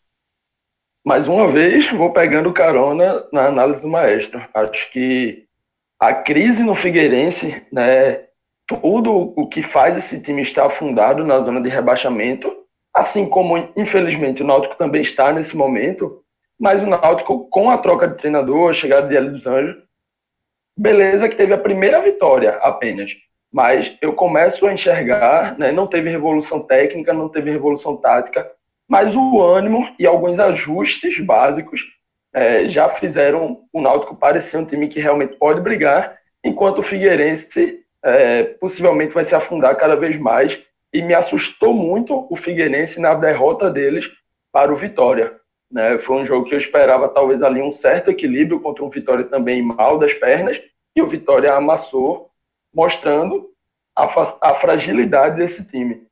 mais 1.06 1.28
uma 1.28 1.48
vez, 1.48 1.92
vou 1.92 2.12
pegando 2.12 2.52
carona 2.52 3.24
na 3.32 3.46
análise 3.46 3.80
do 3.80 3.88
maestro. 3.88 4.42
Acho 4.52 4.92
que 4.92 5.46
a 6.00 6.16
crise 6.16 6.64
no 6.64 6.74
Figueirense, 6.74 7.64
né, 7.72 8.26
tudo 8.66 9.32
o 9.38 9.48
que 9.48 9.62
faz 9.62 9.96
esse 9.96 10.24
time 10.24 10.42
estar 10.42 10.66
afundado 10.66 11.24
na 11.24 11.40
zona 11.42 11.62
de 11.62 11.70
rebaixamento, 11.70 12.52
assim 12.92 13.30
como, 13.30 13.56
infelizmente, 13.78 14.42
o 14.42 14.48
Náutico 14.48 14.76
também 14.76 15.04
está 15.04 15.32
nesse 15.32 15.56
momento, 15.56 16.24
mas 16.60 16.82
o 16.82 16.88
Náutico, 16.88 17.48
com 17.50 17.70
a 17.70 17.78
troca 17.78 18.08
de 18.08 18.18
treinador, 18.18 18.72
a 18.72 18.74
chegada 18.74 19.08
de 19.08 19.16
Hélio 19.16 19.32
dos 19.32 19.46
Anjos, 19.46 19.78
beleza 20.76 21.30
que 21.30 21.36
teve 21.36 21.54
a 21.54 21.60
primeira 21.60 22.02
vitória 22.02 22.56
apenas, 22.64 23.12
mas 23.56 23.98
eu 24.02 24.12
começo 24.12 24.68
a 24.68 24.74
enxergar, 24.74 25.58
né, 25.58 25.72
não 25.72 25.88
teve 25.88 26.10
revolução 26.10 26.60
técnica, 26.60 27.14
não 27.14 27.30
teve 27.30 27.50
revolução 27.50 27.96
tática, 27.96 28.52
mas 28.86 29.16
o 29.16 29.42
ânimo 29.42 29.96
e 29.98 30.06
alguns 30.06 30.42
ajustes 30.42 31.18
básicos 31.22 31.80
é, 32.34 32.68
já 32.68 32.90
fizeram 32.90 33.62
o 33.72 33.80
Náutico 33.80 34.14
parecer 34.14 34.58
um 34.58 34.66
time 34.66 34.90
que 34.90 35.00
realmente 35.00 35.38
pode 35.38 35.62
brigar, 35.62 36.18
enquanto 36.44 36.80
o 36.80 36.84
Figueirense 36.84 37.80
é, 38.04 38.44
possivelmente 38.44 39.14
vai 39.14 39.24
se 39.24 39.34
afundar 39.34 39.78
cada 39.78 39.96
vez 39.96 40.18
mais. 40.18 40.62
E 40.94 41.02
me 41.02 41.14
assustou 41.14 41.74
muito 41.74 42.28
o 42.30 42.36
Figueirense 42.36 43.00
na 43.00 43.14
derrota 43.14 43.70
deles 43.70 44.12
para 44.52 44.72
o 44.72 44.76
Vitória. 44.76 45.34
Né? 45.72 45.98
Foi 45.98 46.18
um 46.18 46.26
jogo 46.26 46.46
que 46.46 46.54
eu 46.54 46.60
esperava 46.60 47.08
talvez 47.08 47.42
ali 47.42 47.62
um 47.62 47.72
certo 47.72 48.12
equilíbrio 48.12 48.60
contra 48.60 48.84
um 48.84 48.90
Vitória 48.90 49.24
também 49.24 49.62
mal 49.62 49.98
das 49.98 50.14
pernas, 50.14 50.62
e 50.94 51.02
o 51.02 51.08
Vitória 51.08 51.54
amassou, 51.54 52.30
mostrando 52.76 53.50
a, 53.96 54.06
a 54.42 54.54
fragilidade 54.56 55.38
desse 55.38 55.68
time. 55.68 56.06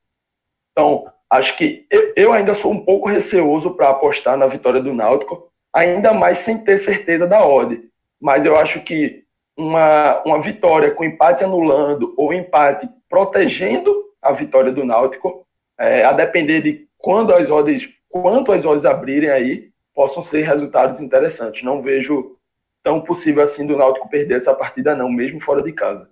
Então, 0.71 1.11
Acho 1.33 1.57
que 1.57 1.87
eu 2.15 2.31
ainda 2.31 2.53
sou 2.53 2.71
um 2.71 2.85
pouco 2.85 3.09
receoso 3.09 3.71
para 3.71 3.89
apostar 3.89 4.37
na 4.37 4.45
vitória 4.45 4.79
do 4.79 4.93
Náutico, 4.93 5.49
ainda 5.73 6.13
mais 6.13 6.37
sem 6.37 6.59
ter 6.59 6.77
certeza 6.77 7.25
da 7.25 7.43
odd. 7.43 7.81
Mas 8.21 8.45
eu 8.45 8.55
acho 8.55 8.83
que 8.83 9.23
uma, 9.57 10.21
uma 10.23 10.39
vitória 10.39 10.91
com 10.91 11.03
empate 11.03 11.43
anulando 11.43 12.13
ou 12.15 12.31
empate 12.31 12.87
protegendo 13.09 13.91
a 14.21 14.31
vitória 14.31 14.71
do 14.71 14.85
Náutico, 14.85 15.43
é, 15.75 16.05
a 16.05 16.13
depender 16.13 16.61
de 16.61 16.87
quando 16.99 17.33
as 17.33 17.49
odds, 17.49 17.89
quanto 18.09 18.51
as 18.51 18.63
odds 18.63 18.85
abrirem 18.85 19.31
aí, 19.31 19.71
possam 19.91 20.21
ser 20.21 20.43
resultados 20.43 21.01
interessantes. 21.01 21.63
Não 21.63 21.81
vejo 21.81 22.37
tão 22.83 23.01
possível 23.01 23.41
assim 23.41 23.65
do 23.65 23.75
Náutico 23.75 24.07
perder 24.07 24.35
essa 24.35 24.53
partida, 24.53 24.95
não, 24.95 25.09
mesmo 25.09 25.39
fora 25.39 25.63
de 25.63 25.71
casa. 25.71 26.07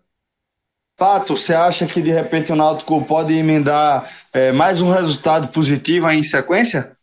Pato, 1.02 1.36
você 1.36 1.56
acha 1.56 1.88
que 1.88 2.00
de 2.00 2.12
repente 2.12 2.52
o 2.52 2.56
Náutico 2.56 3.04
pode 3.06 3.34
emendar 3.34 4.08
é, 4.32 4.52
mais 4.52 4.84
um 4.84 4.92
resultado 4.92 5.48
positivo 5.48 6.06
aí 6.06 6.20
em 6.20 6.24
sequência? 6.24 6.96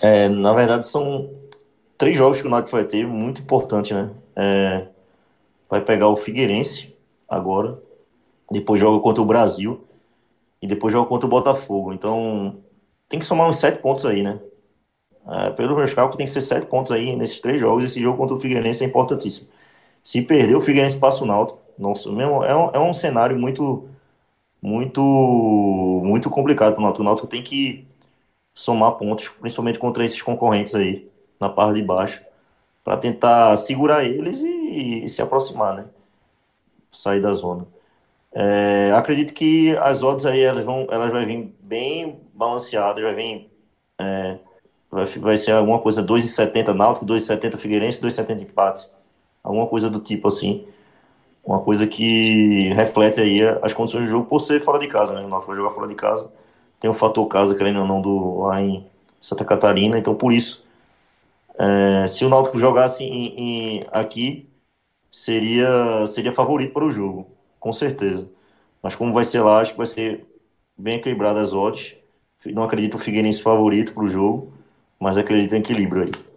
É, 0.00 0.26
na 0.30 0.54
verdade, 0.54 0.88
são 0.88 1.30
três 1.98 2.16
jogos 2.16 2.40
que 2.40 2.46
o 2.46 2.50
Náutico 2.50 2.74
vai 2.74 2.84
ter, 2.84 3.06
muito 3.06 3.42
importante, 3.42 3.92
né? 3.92 4.08
É, 4.34 4.86
vai 5.68 5.82
pegar 5.82 6.08
o 6.08 6.16
Figueirense 6.16 6.96
agora, 7.28 7.78
depois 8.50 8.80
joga 8.80 9.02
contra 9.02 9.22
o 9.22 9.26
Brasil 9.26 9.84
e 10.62 10.66
depois 10.66 10.90
joga 10.90 11.10
contra 11.10 11.26
o 11.26 11.30
Botafogo. 11.30 11.92
Então, 11.92 12.56
tem 13.06 13.18
que 13.18 13.26
somar 13.26 13.50
uns 13.50 13.58
sete 13.58 13.82
pontos 13.82 14.06
aí, 14.06 14.22
né? 14.22 14.40
É, 15.28 15.50
pelo 15.50 15.76
meus 15.76 15.92
cálculos, 15.92 16.16
tem 16.16 16.24
que 16.24 16.32
ser 16.32 16.40
sete 16.40 16.64
pontos 16.64 16.90
aí 16.90 17.14
nesses 17.14 17.38
três 17.38 17.60
jogos. 17.60 17.84
Esse 17.84 18.00
jogo 18.00 18.16
contra 18.16 18.34
o 18.34 18.40
Figueirense 18.40 18.82
é 18.82 18.86
importantíssimo. 18.86 19.50
Se 20.02 20.22
perder, 20.22 20.56
o 20.56 20.62
Figueirense 20.62 20.96
passa 20.96 21.22
o 21.22 21.26
Náutico. 21.26 21.67
Mesmo, 21.78 22.44
é, 22.44 22.56
um, 22.56 22.70
é 22.70 22.78
um 22.78 22.92
cenário 22.92 23.38
muito, 23.38 23.88
muito, 24.60 25.00
muito 26.04 26.30
complicado 26.30 26.74
para 26.74 26.80
o 26.80 26.82
Náutico. 26.82 27.02
O 27.02 27.04
Náutico 27.04 27.26
tem 27.28 27.42
que 27.42 27.86
somar 28.54 28.92
pontos, 28.92 29.28
principalmente 29.28 29.78
contra 29.78 30.04
esses 30.04 30.20
concorrentes 30.20 30.74
aí, 30.74 31.08
na 31.40 31.48
parte 31.48 31.76
de 31.76 31.82
baixo, 31.82 32.22
para 32.82 32.96
tentar 32.96 33.56
segurar 33.56 34.04
eles 34.04 34.42
e, 34.42 35.04
e, 35.04 35.08
se 35.08 35.22
aproximar, 35.22 35.74
né? 35.76 35.84
Sair 36.90 37.20
da 37.20 37.32
zona. 37.32 37.66
É, 38.32 38.92
acredito 38.96 39.32
que 39.34 39.76
as 39.78 40.02
odds 40.02 40.26
aí 40.26 40.40
elas 40.40 40.64
vão, 40.64 40.86
elas 40.90 41.10
vai 41.10 41.24
vir 41.24 41.54
bem 41.60 42.20
balanceadas, 42.34 43.02
vai 43.02 43.14
vir 43.14 43.50
é, 43.98 44.38
vai, 44.90 45.06
vai 45.06 45.36
ser 45.36 45.52
alguma 45.52 45.78
coisa 45.78 46.02
2,70 46.02 46.74
Náutico, 46.74 47.06
2,70 47.06 47.56
Figueirense, 47.58 48.00
2,70 48.00 48.42
empate. 48.42 48.88
Alguma 49.42 49.66
coisa 49.66 49.90
do 49.90 50.00
tipo 50.00 50.28
assim. 50.28 50.66
Uma 51.48 51.60
coisa 51.60 51.86
que 51.86 52.68
reflete 52.74 53.22
aí 53.22 53.40
as 53.62 53.72
condições 53.72 54.04
do 54.04 54.10
jogo 54.10 54.26
por 54.26 54.38
ser 54.38 54.62
fora 54.62 54.78
de 54.78 54.86
casa, 54.86 55.14
né? 55.14 55.22
O 55.22 55.28
Náutico 55.28 55.50
vai 55.50 55.56
jogar 55.56 55.74
fora 55.74 55.88
de 55.88 55.94
casa. 55.94 56.30
Tem 56.78 56.90
o 56.90 56.92
fator 56.92 57.26
casa, 57.26 57.54
querendo 57.54 57.80
ou 57.80 57.86
não, 57.86 58.02
do, 58.02 58.40
lá 58.40 58.60
em 58.60 58.84
Santa 59.18 59.46
Catarina. 59.46 59.98
Então, 59.98 60.14
por 60.14 60.30
isso, 60.30 60.62
é, 61.58 62.06
se 62.06 62.22
o 62.22 62.28
Náutico 62.28 62.58
jogasse 62.58 63.02
em, 63.02 63.78
em, 63.78 63.86
aqui, 63.90 64.46
seria, 65.10 66.06
seria 66.06 66.34
favorito 66.34 66.74
para 66.74 66.84
o 66.84 66.92
jogo, 66.92 67.26
com 67.58 67.72
certeza. 67.72 68.28
Mas 68.82 68.94
como 68.94 69.14
vai 69.14 69.24
ser 69.24 69.40
lá, 69.40 69.62
acho 69.62 69.72
que 69.72 69.78
vai 69.78 69.86
ser 69.86 70.26
bem 70.76 70.96
equilibrado 70.96 71.38
as 71.38 71.54
odds. 71.54 71.94
Não 72.44 72.62
acredito 72.62 72.96
o 72.96 72.98
Figueirense 72.98 73.40
favorito 73.40 73.94
para 73.94 74.04
o 74.04 74.06
jogo, 74.06 74.52
mas 75.00 75.16
acredito 75.16 75.54
em 75.54 75.60
equilíbrio 75.60 76.02
aí. 76.02 76.27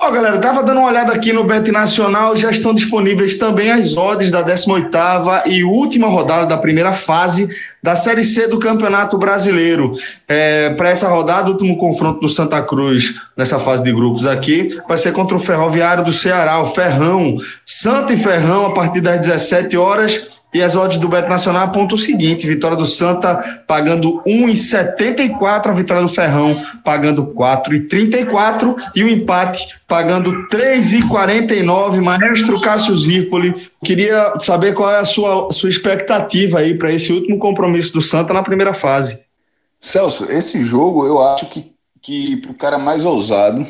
Ó, 0.00 0.08
oh, 0.08 0.12
galera, 0.12 0.38
tava 0.38 0.62
dando 0.62 0.78
uma 0.78 0.88
olhada 0.88 1.12
aqui 1.12 1.32
no 1.32 1.42
Bet 1.42 1.72
Nacional, 1.72 2.36
já 2.36 2.52
estão 2.52 2.72
disponíveis 2.72 3.34
também 3.34 3.72
as 3.72 3.96
odds 3.96 4.30
da 4.30 4.44
18ª 4.44 5.42
e 5.46 5.64
última 5.64 6.06
rodada 6.06 6.46
da 6.46 6.56
primeira 6.56 6.92
fase 6.92 7.48
da 7.82 7.96
Série 7.96 8.22
C 8.22 8.46
do 8.46 8.60
Campeonato 8.60 9.18
Brasileiro. 9.18 9.94
É, 10.28 10.70
Para 10.70 10.90
essa 10.90 11.08
rodada, 11.08 11.48
o 11.48 11.52
último 11.54 11.76
confronto 11.76 12.20
do 12.20 12.28
Santa 12.28 12.62
Cruz 12.62 13.12
nessa 13.36 13.58
fase 13.58 13.82
de 13.82 13.92
grupos 13.92 14.24
aqui 14.24 14.78
vai 14.86 14.96
ser 14.96 15.12
contra 15.12 15.36
o 15.36 15.40
Ferroviário 15.40 16.04
do 16.04 16.12
Ceará, 16.12 16.62
o 16.62 16.66
Ferrão. 16.66 17.36
Santa 17.66 18.12
e 18.12 18.18
Ferrão 18.18 18.66
a 18.66 18.74
partir 18.74 19.00
das 19.00 19.26
17 19.26 19.76
horas 19.76 20.28
e 20.52 20.62
as 20.62 20.74
odds 20.74 20.98
do 20.98 21.08
Beto 21.08 21.28
Nacional 21.28 21.64
apontam 21.64 21.94
o 21.94 22.00
seguinte: 22.00 22.46
vitória 22.46 22.76
do 22.76 22.86
Santa 22.86 23.62
pagando 23.66 24.22
1,74, 24.26 25.66
a 25.66 25.72
vitória 25.72 26.02
do 26.02 26.08
Ferrão 26.08 26.56
pagando 26.82 27.26
4,34 27.34 28.74
e 28.96 29.04
o 29.04 29.08
empate 29.08 29.66
pagando 29.86 30.48
3,49. 30.48 32.00
Maestro 32.00 32.60
Cássio 32.60 32.96
Zirpoli, 32.96 33.70
queria 33.84 34.38
saber 34.40 34.74
qual 34.74 34.90
é 34.90 35.00
a 35.00 35.04
sua, 35.04 35.52
sua 35.52 35.68
expectativa 35.68 36.60
aí 36.60 36.76
para 36.76 36.92
esse 36.92 37.12
último 37.12 37.38
compromisso 37.38 37.92
do 37.92 38.00
Santa 38.00 38.32
na 38.32 38.42
primeira 38.42 38.72
fase. 38.72 39.26
Celso, 39.80 40.30
esse 40.30 40.62
jogo 40.62 41.06
eu 41.06 41.22
acho 41.22 41.46
que, 41.46 41.72
que 42.00 42.42
o 42.48 42.54
cara 42.54 42.78
mais 42.78 43.04
ousado, 43.04 43.64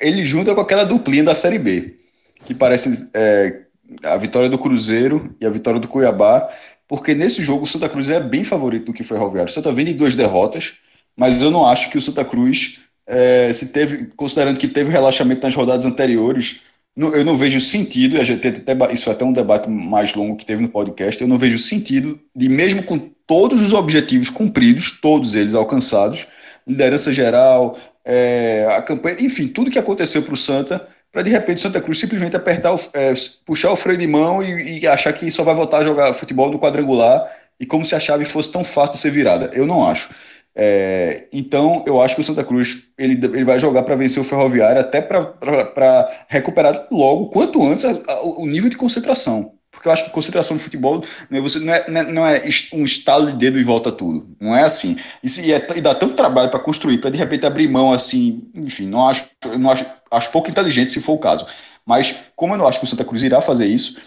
ele 0.00 0.24
junta 0.24 0.54
com 0.54 0.60
aquela 0.60 0.84
duplinha 0.84 1.24
da 1.24 1.34
Série 1.34 1.58
B, 1.58 1.96
que 2.44 2.54
parece. 2.54 3.10
É, 3.12 3.65
a 4.02 4.16
vitória 4.16 4.48
do 4.48 4.58
Cruzeiro 4.58 5.34
e 5.40 5.46
a 5.46 5.50
vitória 5.50 5.80
do 5.80 5.88
Cuiabá, 5.88 6.48
porque 6.88 7.14
nesse 7.14 7.42
jogo 7.42 7.64
o 7.64 7.66
Santa 7.66 7.88
Cruz 7.88 8.08
é 8.08 8.20
bem 8.20 8.44
favorito 8.44 8.86
do 8.86 8.92
que 8.92 9.02
foi 9.02 9.16
Ferroviário. 9.16 9.50
O 9.50 9.54
Santa 9.54 9.72
vem 9.72 9.84
de 9.84 9.94
duas 9.94 10.14
derrotas, 10.14 10.74
mas 11.16 11.40
eu 11.40 11.50
não 11.50 11.66
acho 11.66 11.90
que 11.90 11.98
o 11.98 12.02
Santa 12.02 12.24
Cruz, 12.24 12.78
é, 13.06 13.52
se 13.52 13.72
teve, 13.72 14.06
considerando 14.16 14.58
que 14.58 14.68
teve 14.68 14.90
relaxamento 14.90 15.42
nas 15.42 15.54
rodadas 15.54 15.84
anteriores, 15.84 16.60
não, 16.96 17.14
eu 17.14 17.24
não 17.24 17.36
vejo 17.36 17.60
sentido, 17.60 18.16
até, 18.18 18.92
isso 18.92 19.10
é 19.10 19.12
até 19.12 19.24
um 19.24 19.32
debate 19.32 19.68
mais 19.68 20.14
longo 20.14 20.36
que 20.36 20.46
teve 20.46 20.62
no 20.62 20.68
podcast, 20.68 21.20
eu 21.20 21.28
não 21.28 21.36
vejo 21.36 21.58
sentido 21.58 22.18
de, 22.34 22.48
mesmo 22.48 22.82
com 22.82 22.98
todos 23.26 23.60
os 23.60 23.72
objetivos 23.72 24.30
cumpridos, 24.30 24.98
todos 25.00 25.34
eles 25.34 25.54
alcançados, 25.54 26.26
liderança 26.66 27.12
geral, 27.12 27.76
é, 28.04 28.66
a 28.70 28.80
campanha, 28.80 29.16
enfim, 29.20 29.48
tudo 29.48 29.70
que 29.70 29.78
aconteceu 29.78 30.22
para 30.22 30.34
o 30.34 30.36
Santa, 30.36 30.88
para 31.16 31.22
de 31.22 31.30
repente 31.30 31.62
Santa 31.62 31.80
Cruz 31.80 31.98
simplesmente 31.98 32.36
apertar, 32.36 32.74
o, 32.74 32.80
é, 32.92 33.14
puxar 33.46 33.72
o 33.72 33.76
freio 33.76 33.98
de 33.98 34.06
mão 34.06 34.42
e, 34.42 34.80
e, 34.80 34.86
achar 34.86 35.10
que 35.14 35.30
só 35.30 35.42
vai 35.42 35.54
voltar 35.54 35.78
a 35.78 35.84
jogar 35.84 36.12
futebol 36.12 36.50
no 36.50 36.58
quadrangular 36.58 37.26
e 37.58 37.64
como 37.64 37.86
se 37.86 37.94
a 37.94 38.00
chave 38.00 38.26
fosse 38.26 38.52
tão 38.52 38.62
fácil 38.62 38.96
de 38.96 39.00
ser 39.00 39.12
virada. 39.12 39.50
Eu 39.54 39.64
não 39.64 39.88
acho. 39.88 40.10
É, 40.54 41.24
então, 41.32 41.82
eu 41.86 42.02
acho 42.02 42.14
que 42.14 42.20
o 42.20 42.24
Santa 42.24 42.44
Cruz 42.44 42.82
ele, 42.98 43.14
ele 43.14 43.44
vai 43.44 43.58
jogar 43.58 43.82
para 43.84 43.96
vencer 43.96 44.20
o 44.20 44.26
Ferroviário, 44.26 44.78
até 44.78 45.00
para 45.00 46.26
recuperar 46.28 46.86
logo, 46.90 47.30
quanto 47.30 47.66
antes, 47.66 47.86
a, 47.86 47.92
a, 47.92 48.20
o 48.22 48.44
nível 48.44 48.68
de 48.68 48.76
concentração. 48.76 49.52
Porque 49.70 49.88
eu 49.88 49.92
acho 49.92 50.04
que 50.04 50.10
concentração 50.10 50.56
de 50.56 50.62
futebol 50.62 51.02
né, 51.30 51.40
você 51.40 51.58
não 51.60 51.72
é, 51.72 52.12
não 52.12 52.26
é, 52.26 52.42
um 52.72 52.84
estalo 52.84 53.32
de 53.32 53.38
dedo 53.38 53.58
e 53.58 53.64
volta 53.64 53.92
tudo. 53.92 54.26
Não 54.40 54.54
é 54.54 54.64
assim. 54.64 54.98
E, 55.22 55.28
se, 55.30 55.50
é, 55.52 55.66
e 55.76 55.80
dá 55.80 55.94
tanto 55.94 56.14
trabalho 56.14 56.50
para 56.50 56.60
construir, 56.60 56.98
para 56.98 57.10
de 57.10 57.18
repente 57.18 57.46
abrir 57.46 57.68
mão 57.68 57.92
assim. 57.92 58.50
Enfim, 58.54 58.86
não 58.86 59.06
acho, 59.08 59.26
não 59.58 59.70
acho, 59.70 59.84
acho 60.10 60.30
pouco 60.30 60.50
inteligente 60.50 60.90
se 60.90 61.00
for 61.00 61.14
o 61.14 61.18
caso. 61.18 61.46
Mas, 61.84 62.14
como 62.34 62.54
eu 62.54 62.58
não 62.58 62.66
acho 62.66 62.80
que 62.80 62.84
o 62.86 62.88
Santa 62.88 63.04
Cruz 63.04 63.22
irá 63.22 63.40
fazer 63.40 63.66
isso, 63.66 64.00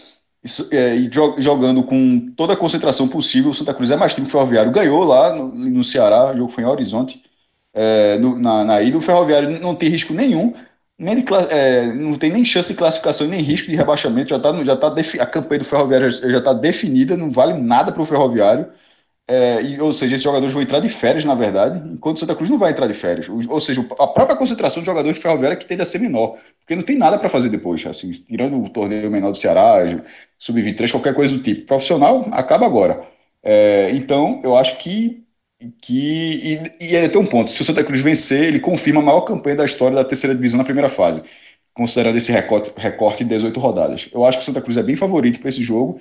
isso 0.43 0.69
é, 0.71 0.95
e 0.95 1.09
jogando 1.37 1.83
com 1.83 2.31
toda 2.35 2.53
a 2.53 2.57
concentração 2.57 3.07
possível, 3.07 3.51
o 3.51 3.53
Santa 3.53 3.73
Cruz 3.73 3.91
é 3.91 3.95
mais 3.97 4.13
time 4.13 4.25
que 4.25 4.29
o 4.29 4.31
Ferroviário. 4.31 4.71
Ganhou 4.71 5.03
lá 5.03 5.35
no, 5.35 5.49
no 5.53 5.83
Ceará, 5.83 6.33
o 6.33 6.37
jogo 6.37 6.51
foi 6.51 6.63
em 6.63 6.67
Horizonte. 6.67 7.23
É, 7.73 8.17
no, 8.17 8.39
na, 8.39 8.65
na 8.65 8.81
ida, 8.81 8.97
o 8.97 9.01
Ferroviário 9.01 9.59
não 9.61 9.75
tem 9.75 9.89
risco 9.89 10.13
nenhum 10.13 10.53
nem 10.99 11.15
de, 11.15 11.23
é, 11.49 11.93
não 11.93 12.17
tem 12.17 12.31
nem 12.31 12.43
chance 12.43 12.67
de 12.69 12.77
classificação 12.77 13.25
nem 13.27 13.41
risco 13.41 13.69
de 13.69 13.75
rebaixamento. 13.75 14.29
Já 14.29 14.39
tá, 14.39 14.63
já 14.63 14.75
tá 14.75 14.87
a 15.21 15.25
campanha 15.25 15.59
do 15.59 15.65
Ferroviário 15.65 16.11
já 16.11 16.39
está 16.39 16.51
definida, 16.53 17.15
não 17.15 17.29
vale 17.29 17.53
nada 17.53 17.91
para 17.91 18.01
o 18.01 18.05
Ferroviário. 18.05 18.67
É, 19.31 19.61
e, 19.61 19.79
ou 19.79 19.93
seja, 19.93 20.15
esses 20.15 20.23
jogadores 20.23 20.51
vão 20.51 20.63
entrar 20.63 20.79
de 20.79 20.89
férias, 20.89 21.23
na 21.23 21.35
verdade, 21.35 21.87
enquanto 21.87 22.17
o 22.17 22.19
Santa 22.19 22.33
Cruz 22.33 22.49
não 22.49 22.57
vai 22.57 22.71
entrar 22.71 22.87
de 22.87 22.95
férias. 22.95 23.29
Ou, 23.29 23.61
seja, 23.61 23.85
a 23.99 24.07
própria 24.07 24.35
concentração 24.35 24.81
de 24.81 24.87
jogadores 24.87 25.17
de 25.17 25.21
Ferroviário 25.21 25.53
é 25.53 25.57
que 25.57 25.67
tende 25.67 25.83
a 25.83 25.85
ser 25.85 25.99
menor, 25.99 26.35
porque 26.59 26.75
não 26.75 26.81
tem 26.81 26.97
nada 26.97 27.15
para 27.19 27.29
fazer 27.29 27.47
depois. 27.49 27.85
Assim, 27.85 28.09
tirando 28.11 28.59
o 28.59 28.67
torneio 28.69 29.11
menor 29.11 29.29
do 29.29 29.37
Ceará, 29.37 29.85
sub-23, 30.37 30.89
qualquer 30.91 31.13
coisa 31.13 31.31
do 31.35 31.43
tipo. 31.43 31.67
Profissional 31.67 32.25
acaba 32.31 32.65
agora. 32.65 33.03
É, 33.43 33.91
então, 33.91 34.41
eu 34.43 34.55
acho 34.57 34.77
que 34.79 35.23
que 35.81 36.71
e, 36.79 36.85
e 36.91 36.95
ele 36.95 37.09
tem 37.09 37.21
um 37.21 37.25
ponto. 37.25 37.51
Se 37.51 37.61
o 37.61 37.65
Santa 37.65 37.83
Cruz 37.83 38.01
vencer, 38.01 38.43
ele 38.45 38.59
confirma 38.59 39.01
a 39.01 39.03
maior 39.03 39.21
campanha 39.21 39.57
da 39.57 39.65
história 39.65 39.95
da 39.95 40.05
terceira 40.05 40.35
divisão 40.35 40.57
na 40.57 40.63
primeira 40.63 40.89
fase, 40.89 41.21
considerando 41.73 42.17
esse 42.17 42.31
recorte, 42.31 42.71
recorte 42.77 43.23
de 43.23 43.29
18 43.31 43.59
rodadas. 43.59 44.09
Eu 44.13 44.25
acho 44.25 44.37
que 44.37 44.43
o 44.43 44.45
Santa 44.45 44.61
Cruz 44.61 44.77
é 44.77 44.83
bem 44.83 44.95
favorito 44.95 45.39
para 45.39 45.49
esse 45.49 45.61
jogo 45.61 45.99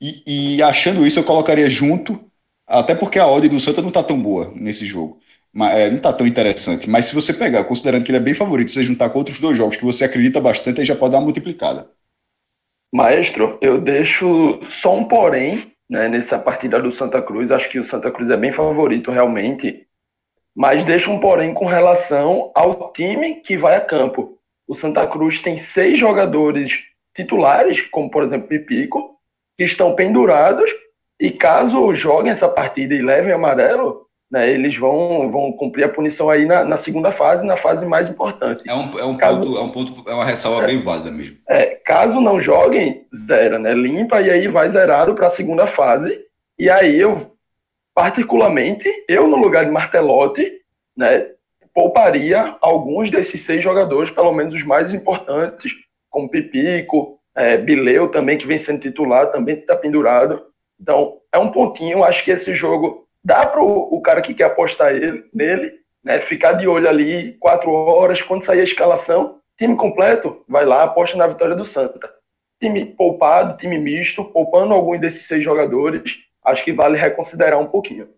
e, 0.00 0.56
e, 0.56 0.62
achando 0.62 1.06
isso 1.06 1.18
eu 1.18 1.24
colocaria 1.24 1.68
junto, 1.68 2.20
até 2.68 2.94
porque 2.94 3.18
a 3.18 3.26
odd 3.26 3.48
do 3.48 3.58
Santa 3.58 3.80
não 3.80 3.88
está 3.88 4.02
tão 4.02 4.20
boa 4.20 4.52
nesse 4.54 4.84
jogo. 4.84 5.18
Mas, 5.52 5.74
é, 5.74 5.88
não 5.88 5.96
está 5.96 6.12
tão 6.12 6.26
interessante. 6.26 6.88
Mas 6.88 7.06
se 7.06 7.14
você 7.14 7.32
pegar, 7.32 7.64
considerando 7.64 8.04
que 8.04 8.10
ele 8.10 8.18
é 8.18 8.20
bem 8.20 8.34
favorito, 8.34 8.70
você 8.70 8.82
juntar 8.82 9.08
com 9.10 9.18
outros 9.18 9.40
dois 9.40 9.56
jogos 9.56 9.76
que 9.76 9.84
você 9.84 10.04
acredita 10.04 10.40
bastante, 10.40 10.80
aí 10.80 10.86
já 10.86 10.94
pode 10.94 11.12
dar 11.12 11.18
uma 11.18 11.24
multiplicada. 11.24 11.90
Maestro, 12.92 13.58
eu 13.60 13.80
deixo 13.80 14.60
só 14.62 14.94
um 14.94 15.04
porém 15.04 15.72
né, 15.88 16.08
nessa 16.08 16.38
partida 16.38 16.80
do 16.80 16.92
Santa 16.92 17.22
Cruz. 17.22 17.50
Acho 17.50 17.68
que 17.70 17.78
o 17.78 17.84
Santa 17.84 18.10
Cruz 18.10 18.30
é 18.30 18.36
bem 18.36 18.52
favorito 18.52 19.10
realmente, 19.10 19.86
mas 20.54 20.84
deixa 20.84 21.10
um 21.10 21.18
porém 21.18 21.54
com 21.54 21.66
relação 21.66 22.50
ao 22.54 22.92
time 22.92 23.36
que 23.36 23.56
vai 23.56 23.76
a 23.76 23.80
campo. 23.80 24.38
O 24.66 24.74
Santa 24.74 25.06
Cruz 25.06 25.40
tem 25.40 25.56
seis 25.56 25.98
jogadores 25.98 26.84
titulares, 27.14 27.80
como 27.88 28.10
por 28.10 28.22
exemplo 28.22 28.48
Pipico, 28.48 29.18
que 29.56 29.64
estão 29.64 29.94
pendurados 29.94 30.70
e 31.20 31.30
caso 31.30 31.94
joguem 31.94 32.30
essa 32.30 32.48
partida 32.48 32.94
e 32.94 33.02
levem 33.02 33.32
amarelo, 33.32 34.06
né, 34.30 34.50
eles 34.50 34.76
vão, 34.76 35.30
vão 35.30 35.52
cumprir 35.52 35.84
a 35.84 35.88
punição 35.88 36.28
aí 36.28 36.44
na, 36.44 36.62
na, 36.62 36.76
segunda 36.76 37.10
fase, 37.10 37.46
na 37.46 37.56
fase 37.56 37.86
mais 37.86 38.08
importante. 38.08 38.68
É 38.68 38.74
um, 38.74 38.98
é 38.98 39.04
um, 39.04 39.16
caso, 39.16 39.40
ponto, 39.40 39.56
é 39.56 39.62
um 39.62 39.70
ponto, 39.70 40.10
é 40.10 40.14
uma 40.14 40.24
ressalva 40.24 40.64
é, 40.64 40.66
bem 40.66 40.78
válida 40.78 41.10
mesmo. 41.10 41.38
É, 41.48 41.66
caso 41.84 42.20
não 42.20 42.38
joguem, 42.38 43.06
zera, 43.14 43.58
né? 43.58 43.72
Limpa 43.72 44.20
e 44.20 44.30
aí 44.30 44.46
vai 44.46 44.68
zerado 44.68 45.14
para 45.14 45.28
a 45.28 45.30
segunda 45.30 45.66
fase. 45.66 46.20
E 46.58 46.68
aí 46.68 47.00
eu, 47.00 47.16
particularmente, 47.94 48.88
eu 49.08 49.26
no 49.26 49.36
lugar 49.36 49.64
de 49.64 49.70
Martelotti, 49.70 50.52
né, 50.94 51.26
pouparia 51.72 52.56
alguns 52.60 53.10
desses 53.10 53.40
seis 53.40 53.64
jogadores, 53.64 54.10
pelo 54.10 54.32
menos 54.32 54.52
os 54.52 54.62
mais 54.62 54.92
importantes, 54.92 55.72
como 56.10 56.28
Pipico, 56.28 57.18
é, 57.34 57.56
Bileu 57.56 58.08
também, 58.08 58.36
que 58.36 58.46
vem 58.46 58.58
sendo 58.58 58.80
titular, 58.80 59.30
também 59.30 59.54
está 59.54 59.74
pendurado. 59.74 60.42
Então, 60.80 61.18
é 61.32 61.38
um 61.38 61.50
pontinho. 61.50 62.04
Acho 62.04 62.24
que 62.24 62.30
esse 62.30 62.54
jogo 62.54 63.06
dá 63.24 63.46
para 63.46 63.62
o 63.62 64.00
cara 64.00 64.22
que 64.22 64.34
quer 64.34 64.44
apostar 64.44 64.94
ele, 64.94 65.24
nele, 65.32 65.72
né, 66.02 66.20
ficar 66.20 66.52
de 66.52 66.66
olho 66.66 66.88
ali 66.88 67.36
quatro 67.40 67.70
horas, 67.70 68.22
quando 68.22 68.44
sair 68.44 68.60
a 68.60 68.64
escalação, 68.64 69.40
time 69.58 69.76
completo, 69.76 70.44
vai 70.48 70.64
lá, 70.64 70.84
aposta 70.84 71.16
na 71.16 71.26
vitória 71.26 71.54
do 71.54 71.64
Santa. 71.64 72.10
Time 72.60 72.84
poupado, 72.84 73.56
time 73.56 73.78
misto, 73.78 74.24
poupando 74.24 74.72
algum 74.72 74.98
desses 74.98 75.26
seis 75.26 75.44
jogadores, 75.44 76.18
acho 76.44 76.64
que 76.64 76.72
vale 76.72 76.96
reconsiderar 76.96 77.58
um 77.58 77.66
pouquinho. 77.66 78.08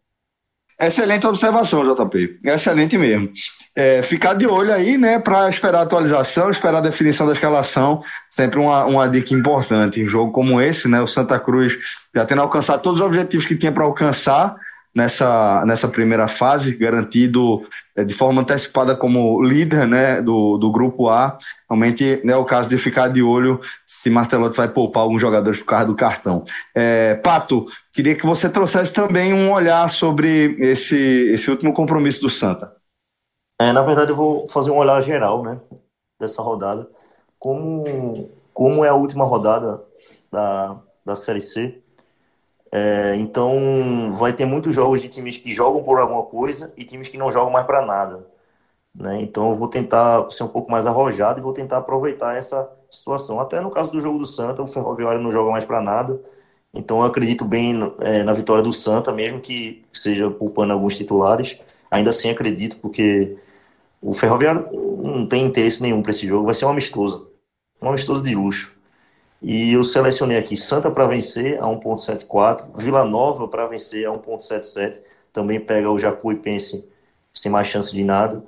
Excelente 0.81 1.27
observação, 1.27 1.85
JP. 1.85 2.39
Excelente 2.43 2.97
mesmo. 2.97 3.31
É, 3.77 4.01
ficar 4.01 4.33
de 4.33 4.47
olho 4.47 4.73
aí, 4.73 4.97
né, 4.97 5.19
para 5.19 5.47
esperar 5.51 5.81
a 5.81 5.83
atualização, 5.83 6.51
esperar 6.51 6.79
a 6.79 6.81
definição 6.81 7.27
da 7.27 7.35
escalação, 7.35 8.03
sempre 8.31 8.59
uma, 8.59 8.87
uma 8.87 9.07
dica 9.07 9.35
importante. 9.35 10.01
Em 10.01 10.07
um 10.07 10.09
jogo 10.09 10.33
como 10.33 10.59
esse, 10.59 10.89
né, 10.89 11.03
o 11.03 11.07
Santa 11.07 11.39
Cruz 11.39 11.75
já 12.15 12.25
tendo 12.25 12.41
alcançado 12.41 12.81
todos 12.81 13.01
os 13.01 13.07
objetivos 13.07 13.45
que 13.45 13.57
tinha 13.57 13.71
para 13.71 13.85
alcançar 13.85 14.57
nessa, 14.95 15.65
nessa 15.65 15.89
primeira 15.89 16.29
fase, 16.29 16.75
garantido 16.75 17.63
é, 17.97 18.05
de 18.05 18.15
forma 18.15 18.43
antecipada 18.43 18.97
como 18.97 19.43
líder 19.43 19.87
né, 19.87 20.21
do, 20.21 20.59
do 20.59 20.71
grupo 20.71 21.09
A. 21.09 21.39
Realmente 21.69 22.21
é 22.25 22.37
o 22.37 22.45
caso 22.45 22.69
de 22.69 22.77
ficar 22.79 23.09
de 23.09 23.23
olho 23.23 23.61
se 23.87 24.11
Martelotti 24.11 24.57
vai 24.57 24.69
poupar 24.69 25.03
alguns 25.03 25.21
jogadores 25.21 25.61
por 25.61 25.67
causa 25.67 25.87
do 25.87 25.95
cartão. 25.95 26.45
É, 26.75 27.15
Pato, 27.17 27.67
queria 27.93 28.15
que 28.15 28.27
você 28.27 28.49
trouxesse 28.49 28.93
também 28.93 29.33
um 29.33 29.53
olhar 29.53 29.91
sobre 29.91 30.57
esse, 30.59 30.99
esse 31.33 31.51
último 31.51 31.73
compromisso 31.73 32.21
do 32.21 32.31
Santa. 32.31 32.75
É, 33.61 33.73
na 33.73 33.83
verdade, 33.83 34.11
eu 34.11 34.17
vou 34.17 34.49
fazer 34.49 34.71
um 34.71 34.79
olhar 34.79 35.01
geral 35.03 35.43
né, 35.43 35.59
dessa 36.19 36.43
rodada. 36.43 36.89
Como, 37.39 38.31
como 38.53 38.85
é 38.85 38.89
a 38.89 38.95
última 38.95 39.25
rodada 39.25 39.83
da, 40.31 40.81
da 41.05 41.17
Série 41.17 41.41
C, 41.41 41.83
é, 42.73 43.17
então, 43.17 44.13
vai 44.13 44.33
ter 44.33 44.45
muitos 44.45 44.75
jogos 44.75 45.03
de 45.03 45.09
times 45.09 45.37
que 45.37 45.53
jogam 45.53 45.83
por 45.83 45.99
alguma 45.99 46.23
coisa 46.25 46.73
e 46.77 46.85
times 46.85 47.09
que 47.09 47.19
não 47.19 47.31
jogam 47.31 47.51
mais 47.51 47.67
para 47.67 47.85
nada. 47.85 48.27
Né? 48.95 49.21
Então, 49.23 49.51
eu 49.51 49.57
vou 49.57 49.69
tentar 49.69 50.31
ser 50.31 50.45
um 50.45 50.49
pouco 50.49 50.71
mais 50.71 50.87
arrojado 50.87 51.41
e 51.41 51.43
vou 51.43 51.53
tentar 51.53 51.79
aproveitar 51.79 52.37
essa 52.37 52.71
situação. 52.91 53.41
Até 53.41 53.61
no 53.61 53.71
caso 53.71 53.91
do 53.91 54.01
jogo 54.01 54.19
do 54.19 54.27
Santa, 54.27 54.63
o 54.63 54.67
Ferroviário 54.67 55.21
não 55.21 55.33
joga 55.33 55.51
mais 55.51 55.65
para 55.65 55.81
nada. 55.81 56.21
Então, 56.75 57.01
eu 57.01 57.05
acredito 57.05 57.45
bem 57.45 57.95
é, 58.01 58.23
na 58.23 58.33
vitória 58.33 58.63
do 58.63 58.73
Santa, 58.73 59.13
mesmo 59.13 59.41
que 59.41 59.85
seja 59.93 60.31
poupando 60.31 60.73
alguns 60.73 60.97
titulares. 60.97 61.59
Ainda 61.91 62.11
assim, 62.11 62.31
acredito, 62.31 62.77
porque 62.77 63.37
o 64.03 64.15
Ferroviário 64.15 64.69
não 65.03 65.27
tem 65.27 65.45
interesse 65.47 65.83
nenhum 65.83 66.03
para 66.03 66.13
esse 66.13 66.27
jogo. 66.27 66.47
Vai 66.47 66.55
ser 66.55 66.67
um 66.67 66.71
amistoso. 66.71 67.29
Um 67.83 67.89
amistoso 67.89 68.23
de 68.23 68.35
luxo. 68.35 68.80
E 69.43 69.73
eu 69.73 69.85
selecionei 69.85 70.37
aqui 70.39 70.57
Santa 70.57 70.91
para 70.91 71.07
vencer 71.07 71.59
a 71.59 71.67
1.74, 71.67 72.67
Vila 72.77 73.05
Nova 73.05 73.49
para 73.49 73.67
vencer 73.67 74.07
a 74.07 74.11
1.77, 74.13 75.01
também 75.33 75.59
pega 75.59 75.91
o 75.91 75.99
Jacuipense 75.99 76.87
sem 77.33 77.51
mais 77.51 77.67
chance 77.69 77.93
de 77.93 78.05
nada. 78.05 78.43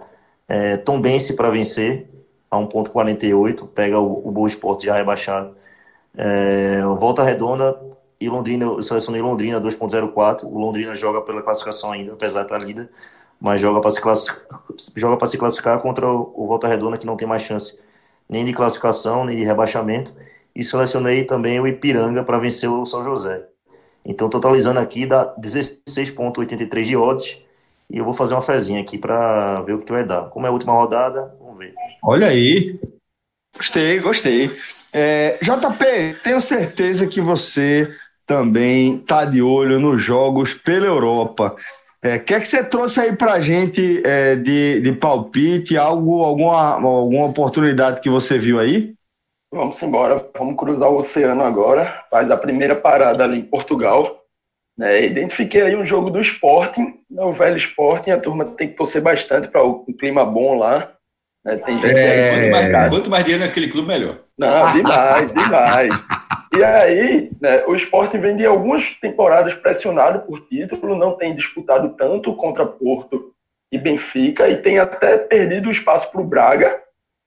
É, 0.46 0.76
Tombense 0.76 1.34
para 1.34 1.50
vencer 1.50 2.08
a 2.50 2.58
1.48, 2.58 3.68
pega 3.68 3.98
o, 3.98 4.28
o 4.28 4.30
Boa 4.30 4.48
Esporte 4.48 4.86
já 4.86 4.94
rebaixado. 4.94 5.56
É, 6.14 6.82
Volta 6.82 7.22
Redonda 7.22 7.80
e 8.20 8.28
Londrina, 8.28 8.66
eu 8.66 8.82
selecionei 8.82 9.22
Londrina 9.22 9.60
2.04, 9.60 10.44
o 10.44 10.58
Londrina 10.58 10.94
joga 10.94 11.22
pela 11.22 11.42
classificação 11.42 11.92
ainda, 11.92 12.12
apesar 12.12 12.42
estar 12.42 12.58
líder, 12.58 12.90
mas 13.40 13.60
joga 13.60 13.80
para 13.80 13.90
se, 13.90 14.00
classificar, 14.00 14.62
joga 14.94 15.26
se 15.26 15.38
classificar 15.38 15.80
contra 15.80 16.06
o, 16.06 16.32
o 16.36 16.46
Volta 16.46 16.68
Redonda 16.68 16.98
que 16.98 17.06
não 17.06 17.16
tem 17.16 17.26
mais 17.26 17.42
chance 17.42 17.80
nem 18.28 18.44
de 18.44 18.52
classificação, 18.52 19.24
nem 19.24 19.36
de 19.36 19.44
rebaixamento 19.44 20.14
e 20.54 20.62
selecionei 20.62 21.24
também 21.24 21.58
o 21.60 21.66
Ipiranga 21.66 22.22
para 22.22 22.38
vencer 22.38 22.70
o 22.70 22.84
São 22.84 23.02
José. 23.02 23.46
Então, 24.04 24.28
totalizando 24.28 24.80
aqui, 24.80 25.06
dá 25.06 25.34
16,83 25.36 26.84
de 26.84 26.96
odds. 26.96 27.38
E 27.90 27.98
eu 27.98 28.04
vou 28.04 28.14
fazer 28.14 28.34
uma 28.34 28.42
fezinha 28.42 28.80
aqui 28.80 28.98
para 28.98 29.60
ver 29.62 29.74
o 29.74 29.78
que 29.78 29.92
vai 29.92 30.04
dar. 30.04 30.24
Como 30.30 30.46
é 30.46 30.48
a 30.48 30.52
última 30.52 30.72
rodada, 30.72 31.34
vamos 31.38 31.58
ver. 31.58 31.74
Olha 32.02 32.26
aí. 32.26 32.80
Gostei, 33.54 34.00
gostei. 34.00 34.50
É, 34.92 35.38
JP, 35.42 36.20
tenho 36.24 36.40
certeza 36.40 37.06
que 37.06 37.20
você 37.20 37.94
também 38.26 38.98
tá 38.98 39.24
de 39.24 39.42
olho 39.42 39.78
nos 39.78 40.02
jogos 40.02 40.54
pela 40.54 40.86
Europa. 40.86 41.54
O 42.02 42.06
é, 42.06 42.18
que 42.18 42.34
é 42.34 42.40
que 42.40 42.48
você 42.48 42.64
trouxe 42.64 43.00
aí 43.00 43.14
para 43.14 43.34
a 43.34 43.40
gente 43.40 44.02
é, 44.04 44.34
de, 44.34 44.80
de 44.80 44.92
palpite? 44.92 45.76
Algo, 45.76 46.24
alguma, 46.24 46.72
alguma 46.74 47.26
oportunidade 47.26 48.00
que 48.00 48.10
você 48.10 48.38
viu 48.38 48.58
aí? 48.58 48.94
Vamos 49.52 49.82
embora, 49.82 50.30
vamos 50.36 50.56
cruzar 50.56 50.88
o 50.88 50.96
oceano 50.96 51.44
agora. 51.44 52.04
Faz 52.10 52.30
a 52.30 52.36
primeira 52.38 52.74
parada 52.74 53.22
ali 53.22 53.38
em 53.38 53.44
Portugal. 53.44 54.22
Né? 54.78 55.04
Identifiquei 55.04 55.60
aí 55.60 55.76
um 55.76 55.84
jogo 55.84 56.08
do 56.08 56.22
Sporting, 56.22 57.00
né? 57.10 57.22
o 57.22 57.32
velho 57.32 57.58
Sporting. 57.58 58.12
A 58.12 58.18
turma 58.18 58.46
tem 58.46 58.68
que 58.68 58.76
torcer 58.76 59.02
bastante 59.02 59.48
para 59.48 59.62
o 59.62 59.84
um 59.86 59.92
clima 59.92 60.24
bom 60.24 60.54
lá. 60.54 60.90
Né? 61.44 61.56
Tem 61.58 61.78
gente 61.78 61.94
é... 61.94 62.50
quanto, 62.50 62.72
mais, 62.72 62.88
quanto 62.88 63.10
mais 63.10 63.24
dinheiro 63.24 63.44
naquele 63.44 63.68
clube, 63.68 63.88
melhor. 63.88 64.20
Não, 64.38 64.72
demais, 64.72 65.34
demais. 65.34 65.94
E 66.56 66.64
aí, 66.64 67.30
né, 67.38 67.62
o 67.66 67.74
Sporting 67.74 68.20
vem 68.20 68.36
de 68.36 68.46
algumas 68.46 68.94
temporadas 69.00 69.54
pressionado 69.54 70.20
por 70.20 70.46
título, 70.48 70.96
não 70.96 71.12
tem 71.16 71.36
disputado 71.36 71.90
tanto 71.90 72.34
contra 72.36 72.64
Porto 72.64 73.34
e 73.70 73.76
Benfica, 73.76 74.48
e 74.48 74.56
tem 74.56 74.78
até 74.78 75.18
perdido 75.18 75.68
o 75.68 75.72
espaço 75.72 76.10
para 76.10 76.20
o 76.20 76.24
Braga. 76.24 76.80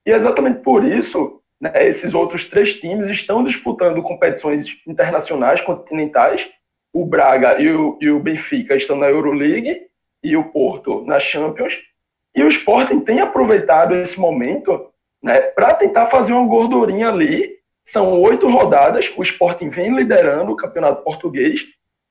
E 0.07 0.11
é 0.11 0.15
exatamente 0.15 0.59
por 0.59 0.83
isso 0.83 1.41
né, 1.65 1.87
esses 1.87 2.13
outros 2.13 2.45
três 2.45 2.75
times 2.79 3.07
estão 3.07 3.43
disputando 3.43 4.03
competições 4.03 4.67
internacionais 4.85 5.61
continentais. 5.61 6.47
O 6.93 7.05
Braga 7.05 7.59
e 7.59 7.69
o, 7.69 7.97
e 7.99 8.09
o 8.09 8.19
Benfica 8.19 8.75
estão 8.75 8.95
na 8.95 9.09
Euroleague 9.09 9.87
e 10.23 10.37
o 10.37 10.45
Porto 10.45 11.03
na 11.05 11.19
Champions. 11.19 11.81
E 12.35 12.43
o 12.43 12.47
Sporting 12.47 12.99
tem 12.99 13.19
aproveitado 13.19 13.95
esse 13.95 14.19
momento 14.19 14.91
né, 15.21 15.41
para 15.41 15.73
tentar 15.73 16.07
fazer 16.07 16.33
uma 16.33 16.47
gordurinha 16.47 17.09
ali. 17.09 17.55
São 17.83 18.19
oito 18.21 18.47
rodadas, 18.47 19.11
o 19.15 19.21
Sporting 19.21 19.69
vem 19.69 19.95
liderando 19.95 20.51
o 20.51 20.55
campeonato 20.55 21.03
português 21.03 21.65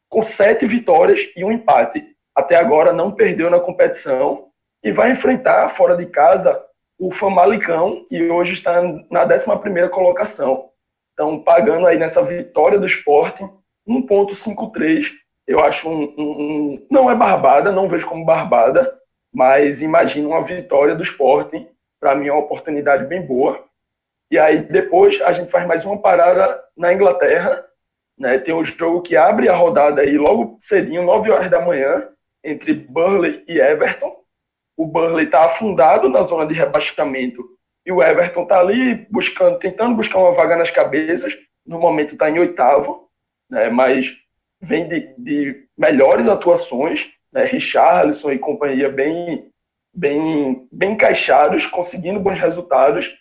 com 0.09 0.23
sete 0.23 0.67
vitórias 0.67 1.21
e 1.37 1.45
um 1.45 1.51
empate. 1.51 2.05
Até 2.35 2.57
agora 2.57 2.93
não 2.93 3.11
perdeu 3.11 3.51
na 3.51 3.61
competição 3.61 4.49
e 4.83 4.93
vai 4.93 5.11
enfrentar 5.11 5.69
fora 5.71 5.97
de 5.97 6.07
casa 6.07 6.61
o 6.99 7.11
Famalicão, 7.11 8.05
que 8.09 8.31
hoje 8.31 8.53
está 8.53 8.83
na 9.11 9.27
11ª 9.27 9.89
colocação. 9.91 10.71
Então, 11.13 11.41
pagando 11.41 11.87
aí 11.87 11.99
nessa 11.99 12.23
vitória 12.23 12.79
do 12.79 12.87
esporte, 12.87 13.45
1.53, 13.89 15.13
eu 15.47 15.61
acho 15.61 15.89
um, 15.89 16.15
um, 16.17 16.23
um, 16.23 16.87
Não 16.91 17.11
é 17.11 17.15
barbada, 17.15 17.71
não 17.71 17.89
vejo 17.89 18.07
como 18.07 18.25
barbada, 18.25 18.99
mas 19.33 19.83
imagino 19.83 20.31
uma 20.31 20.43
vitória 20.43 20.95
do 20.95 21.03
esporte, 21.03 21.69
para 22.01 22.15
mim 22.15 22.29
é 22.29 22.33
uma 22.33 22.43
oportunidade 22.43 23.07
bem 23.07 23.23
boa. 23.23 23.63
E 24.31 24.39
aí 24.39 24.63
depois 24.63 25.21
a 25.23 25.33
gente 25.33 25.51
faz 25.51 25.67
mais 25.67 25.85
uma 25.85 25.99
parada 26.01 26.61
na 26.77 26.93
Inglaterra, 26.93 27.65
né? 28.19 28.39
Tem 28.39 28.55
um 28.55 28.65
jogo 28.65 29.03
que 29.03 29.17
abre 29.17 29.49
a 29.49 29.57
rodada 29.57 30.01
aí 30.01 30.17
logo 30.17 30.57
cedinho, 30.61 31.03
9 31.03 31.31
horas 31.31 31.51
da 31.51 31.61
manhã, 31.61 32.09
entre 32.43 32.73
Burnley 32.75 33.45
e 33.47 33.61
Everton 33.61 34.24
o 34.77 34.87
Burnley 34.87 35.27
está 35.27 35.45
afundado 35.45 36.09
na 36.09 36.23
zona 36.23 36.47
de 36.47 36.55
rebaixamento 36.55 37.45
e 37.87 37.93
o 37.93 38.03
Everton 38.03 38.43
está 38.43 38.61
ali 38.61 39.07
buscando, 39.11 39.59
tentando 39.59 39.95
buscar 39.95 40.19
uma 40.19 40.33
vaga 40.33 40.57
nas 40.57 40.71
cabeças. 40.71 41.37
No 41.67 41.79
momento 41.79 42.15
está 42.15 42.31
em 42.31 42.39
oitavo, 42.39 43.09
né, 43.49 43.69
mas 43.69 44.17
vem 44.61 44.89
de, 44.89 45.15
de 45.19 45.67
melhores 45.77 46.27
atuações, 46.27 47.11
né, 47.33 47.45
Richarlison 47.45 48.33
e 48.33 48.39
companhia 48.39 48.89
bem, 48.89 49.51
bem, 49.95 50.67
bem 50.73 50.93
encaixados, 50.93 51.67
conseguindo 51.67 52.21
bons 52.21 52.39
resultados, 52.39 53.15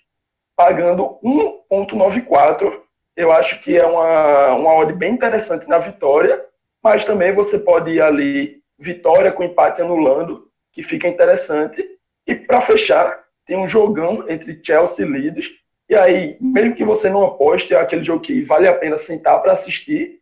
pagando 0.55 1.19
1,94. 1.23 2.81
Eu 3.15 3.31
acho 3.31 3.61
que 3.61 3.77
é 3.77 3.85
uma, 3.85 4.55
uma 4.55 4.75
odd 4.75 4.93
bem 4.93 5.13
interessante 5.13 5.67
na 5.67 5.77
vitória, 5.77 6.43
mas 6.81 7.05
também 7.05 7.33
você 7.33 7.59
pode 7.59 7.91
ir 7.91 8.01
ali 8.01 8.61
vitória 8.79 9.31
com 9.31 9.43
empate 9.43 9.81
anulando 9.81 10.51
que 10.73 10.83
fica 10.83 11.07
interessante. 11.07 11.87
E 12.27 12.35
para 12.35 12.59
fechar, 12.61 13.23
tem 13.45 13.57
um 13.57 13.67
jogão 13.67 14.25
entre 14.27 14.59
Chelsea 14.61 15.05
e 15.05 15.09
Leeds. 15.09 15.49
E 15.89 15.95
aí, 15.95 16.37
mesmo 16.41 16.75
que 16.75 16.83
você 16.83 17.09
não 17.09 17.23
aposte, 17.25 17.73
é 17.73 17.79
aquele 17.79 18.03
jogo 18.03 18.21
que 18.21 18.41
vale 18.41 18.67
a 18.67 18.73
pena 18.73 18.97
sentar 18.97 19.41
para 19.41 19.53
assistir. 19.53 20.19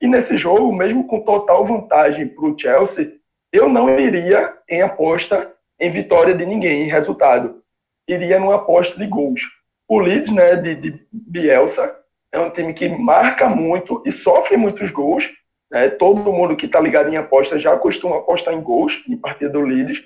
E 0.00 0.06
nesse 0.06 0.36
jogo, 0.36 0.72
mesmo 0.72 1.06
com 1.06 1.20
total 1.20 1.64
vantagem 1.64 2.28
para 2.28 2.44
o 2.44 2.56
Chelsea, 2.56 3.14
eu 3.52 3.68
não 3.68 3.98
iria 3.98 4.54
em 4.68 4.80
aposta 4.80 5.52
em 5.80 5.90
vitória 5.90 6.34
de 6.34 6.46
ninguém, 6.46 6.84
em 6.84 6.90
resultado. 6.90 7.62
Iria 8.06 8.38
numa 8.38 8.56
aposta 8.56 8.98
de 8.98 9.06
gols. 9.06 9.40
O 9.88 9.98
Leeds, 9.98 10.30
né, 10.30 10.54
de, 10.56 10.74
de 10.74 11.06
Bielsa, 11.10 11.96
é 12.30 12.38
um 12.38 12.50
time 12.50 12.74
que 12.74 12.88
marca 12.88 13.48
muito 13.48 14.02
e 14.04 14.12
sofre 14.12 14.56
muitos 14.56 14.90
gols, 14.90 15.32
né? 15.70 15.88
Todo 15.90 16.32
mundo 16.32 16.56
que 16.56 16.66
está 16.66 16.80
ligado 16.80 17.08
em 17.08 17.16
aposta 17.16 17.58
já 17.58 17.76
costuma 17.76 18.18
apostar 18.18 18.54
em 18.54 18.60
gols 18.60 19.04
em 19.08 19.16
partida 19.16 19.50
do 19.50 19.60
Leeds. 19.60 20.02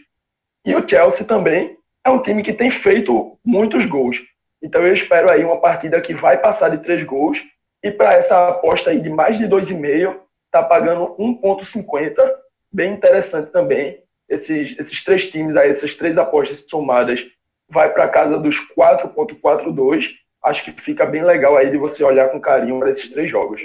E 0.64 0.74
o 0.74 0.86
Chelsea 0.88 1.26
também 1.26 1.76
é 2.04 2.10
um 2.10 2.22
time 2.22 2.42
que 2.42 2.52
tem 2.52 2.70
feito 2.70 3.38
muitos 3.44 3.86
gols. 3.86 4.22
Então 4.62 4.86
eu 4.86 4.92
espero 4.92 5.30
aí 5.30 5.44
uma 5.44 5.60
partida 5.60 6.00
que 6.00 6.14
vai 6.14 6.38
passar 6.38 6.68
de 6.68 6.78
três 6.78 7.02
gols. 7.02 7.38
E 7.82 7.90
para 7.90 8.14
essa 8.14 8.48
aposta 8.48 8.90
aí 8.90 9.00
de 9.00 9.10
mais 9.10 9.38
de 9.38 9.46
2,5, 9.46 10.16
tá 10.50 10.62
pagando 10.62 11.16
1,50. 11.16 12.14
Bem 12.72 12.92
interessante 12.92 13.50
também. 13.50 14.00
Esses, 14.28 14.78
esses 14.78 15.02
três 15.02 15.28
times 15.30 15.56
aí, 15.56 15.68
essas 15.68 15.94
três 15.94 16.16
apostas 16.16 16.64
somadas, 16.68 17.26
vai 17.68 17.92
para 17.92 18.08
casa 18.08 18.38
dos 18.38 18.56
4,42. 18.76 20.12
Acho 20.44 20.64
que 20.64 20.72
fica 20.80 21.04
bem 21.04 21.24
legal 21.24 21.56
aí 21.56 21.70
de 21.70 21.76
você 21.76 22.04
olhar 22.04 22.28
com 22.28 22.40
carinho 22.40 22.78
para 22.78 22.90
esses 22.90 23.08
três 23.08 23.28
jogos. 23.28 23.62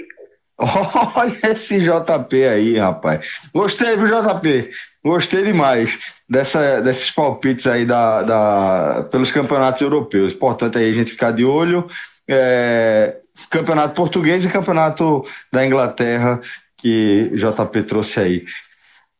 Olha 1.14 1.52
esse 1.52 1.78
JP 1.80 2.44
aí, 2.44 2.78
rapaz. 2.78 3.24
Gostei, 3.54 3.96
viu, 3.96 4.06
JP? 4.08 4.70
Gostei 5.04 5.44
demais 5.44 5.96
dessa, 6.28 6.80
desses 6.80 7.10
palpites 7.10 7.66
aí 7.66 7.86
da, 7.86 8.22
da, 8.22 9.08
pelos 9.10 9.30
campeonatos 9.30 9.80
europeus. 9.80 10.32
Importante 10.32 10.76
aí 10.76 10.90
a 10.90 10.92
gente 10.92 11.12
ficar 11.12 11.30
de 11.30 11.44
olho. 11.44 11.88
É, 12.26 13.16
campeonato 13.50 13.94
português 13.94 14.44
e 14.44 14.48
campeonato 14.48 15.24
da 15.52 15.64
Inglaterra 15.64 16.40
que 16.76 17.30
JP 17.34 17.82
trouxe 17.84 18.20
aí. 18.20 18.44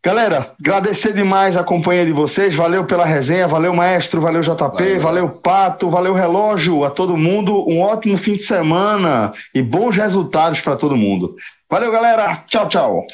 Galera, 0.04 0.52
agradecer 0.61 1.12
demais 1.12 1.56
a 1.56 1.64
companhia 1.64 2.06
de 2.06 2.12
vocês. 2.12 2.54
Valeu 2.54 2.84
pela 2.84 3.04
resenha, 3.04 3.48
valeu 3.48 3.74
maestro, 3.74 4.20
valeu 4.20 4.40
JP, 4.40 4.54
valeu. 4.56 5.00
valeu. 5.00 5.28
Pato, 5.28 5.90
valeu 5.90 6.14
relógio 6.14 6.84
a 6.84 6.90
todo 6.90 7.16
mundo. 7.16 7.68
Um 7.68 7.80
ótimo 7.80 8.16
fim 8.16 8.37
de 8.37 8.42
semana 8.42 9.32
e 9.52 9.61
bons 9.61 9.96
resultados 9.96 10.61
para 10.61 10.76
todo 10.76 10.96
mundo. 10.96 11.34
Valeu, 11.68 11.90
galera. 11.90 12.44
Tchau, 12.46 12.68
tchau. 12.68 13.06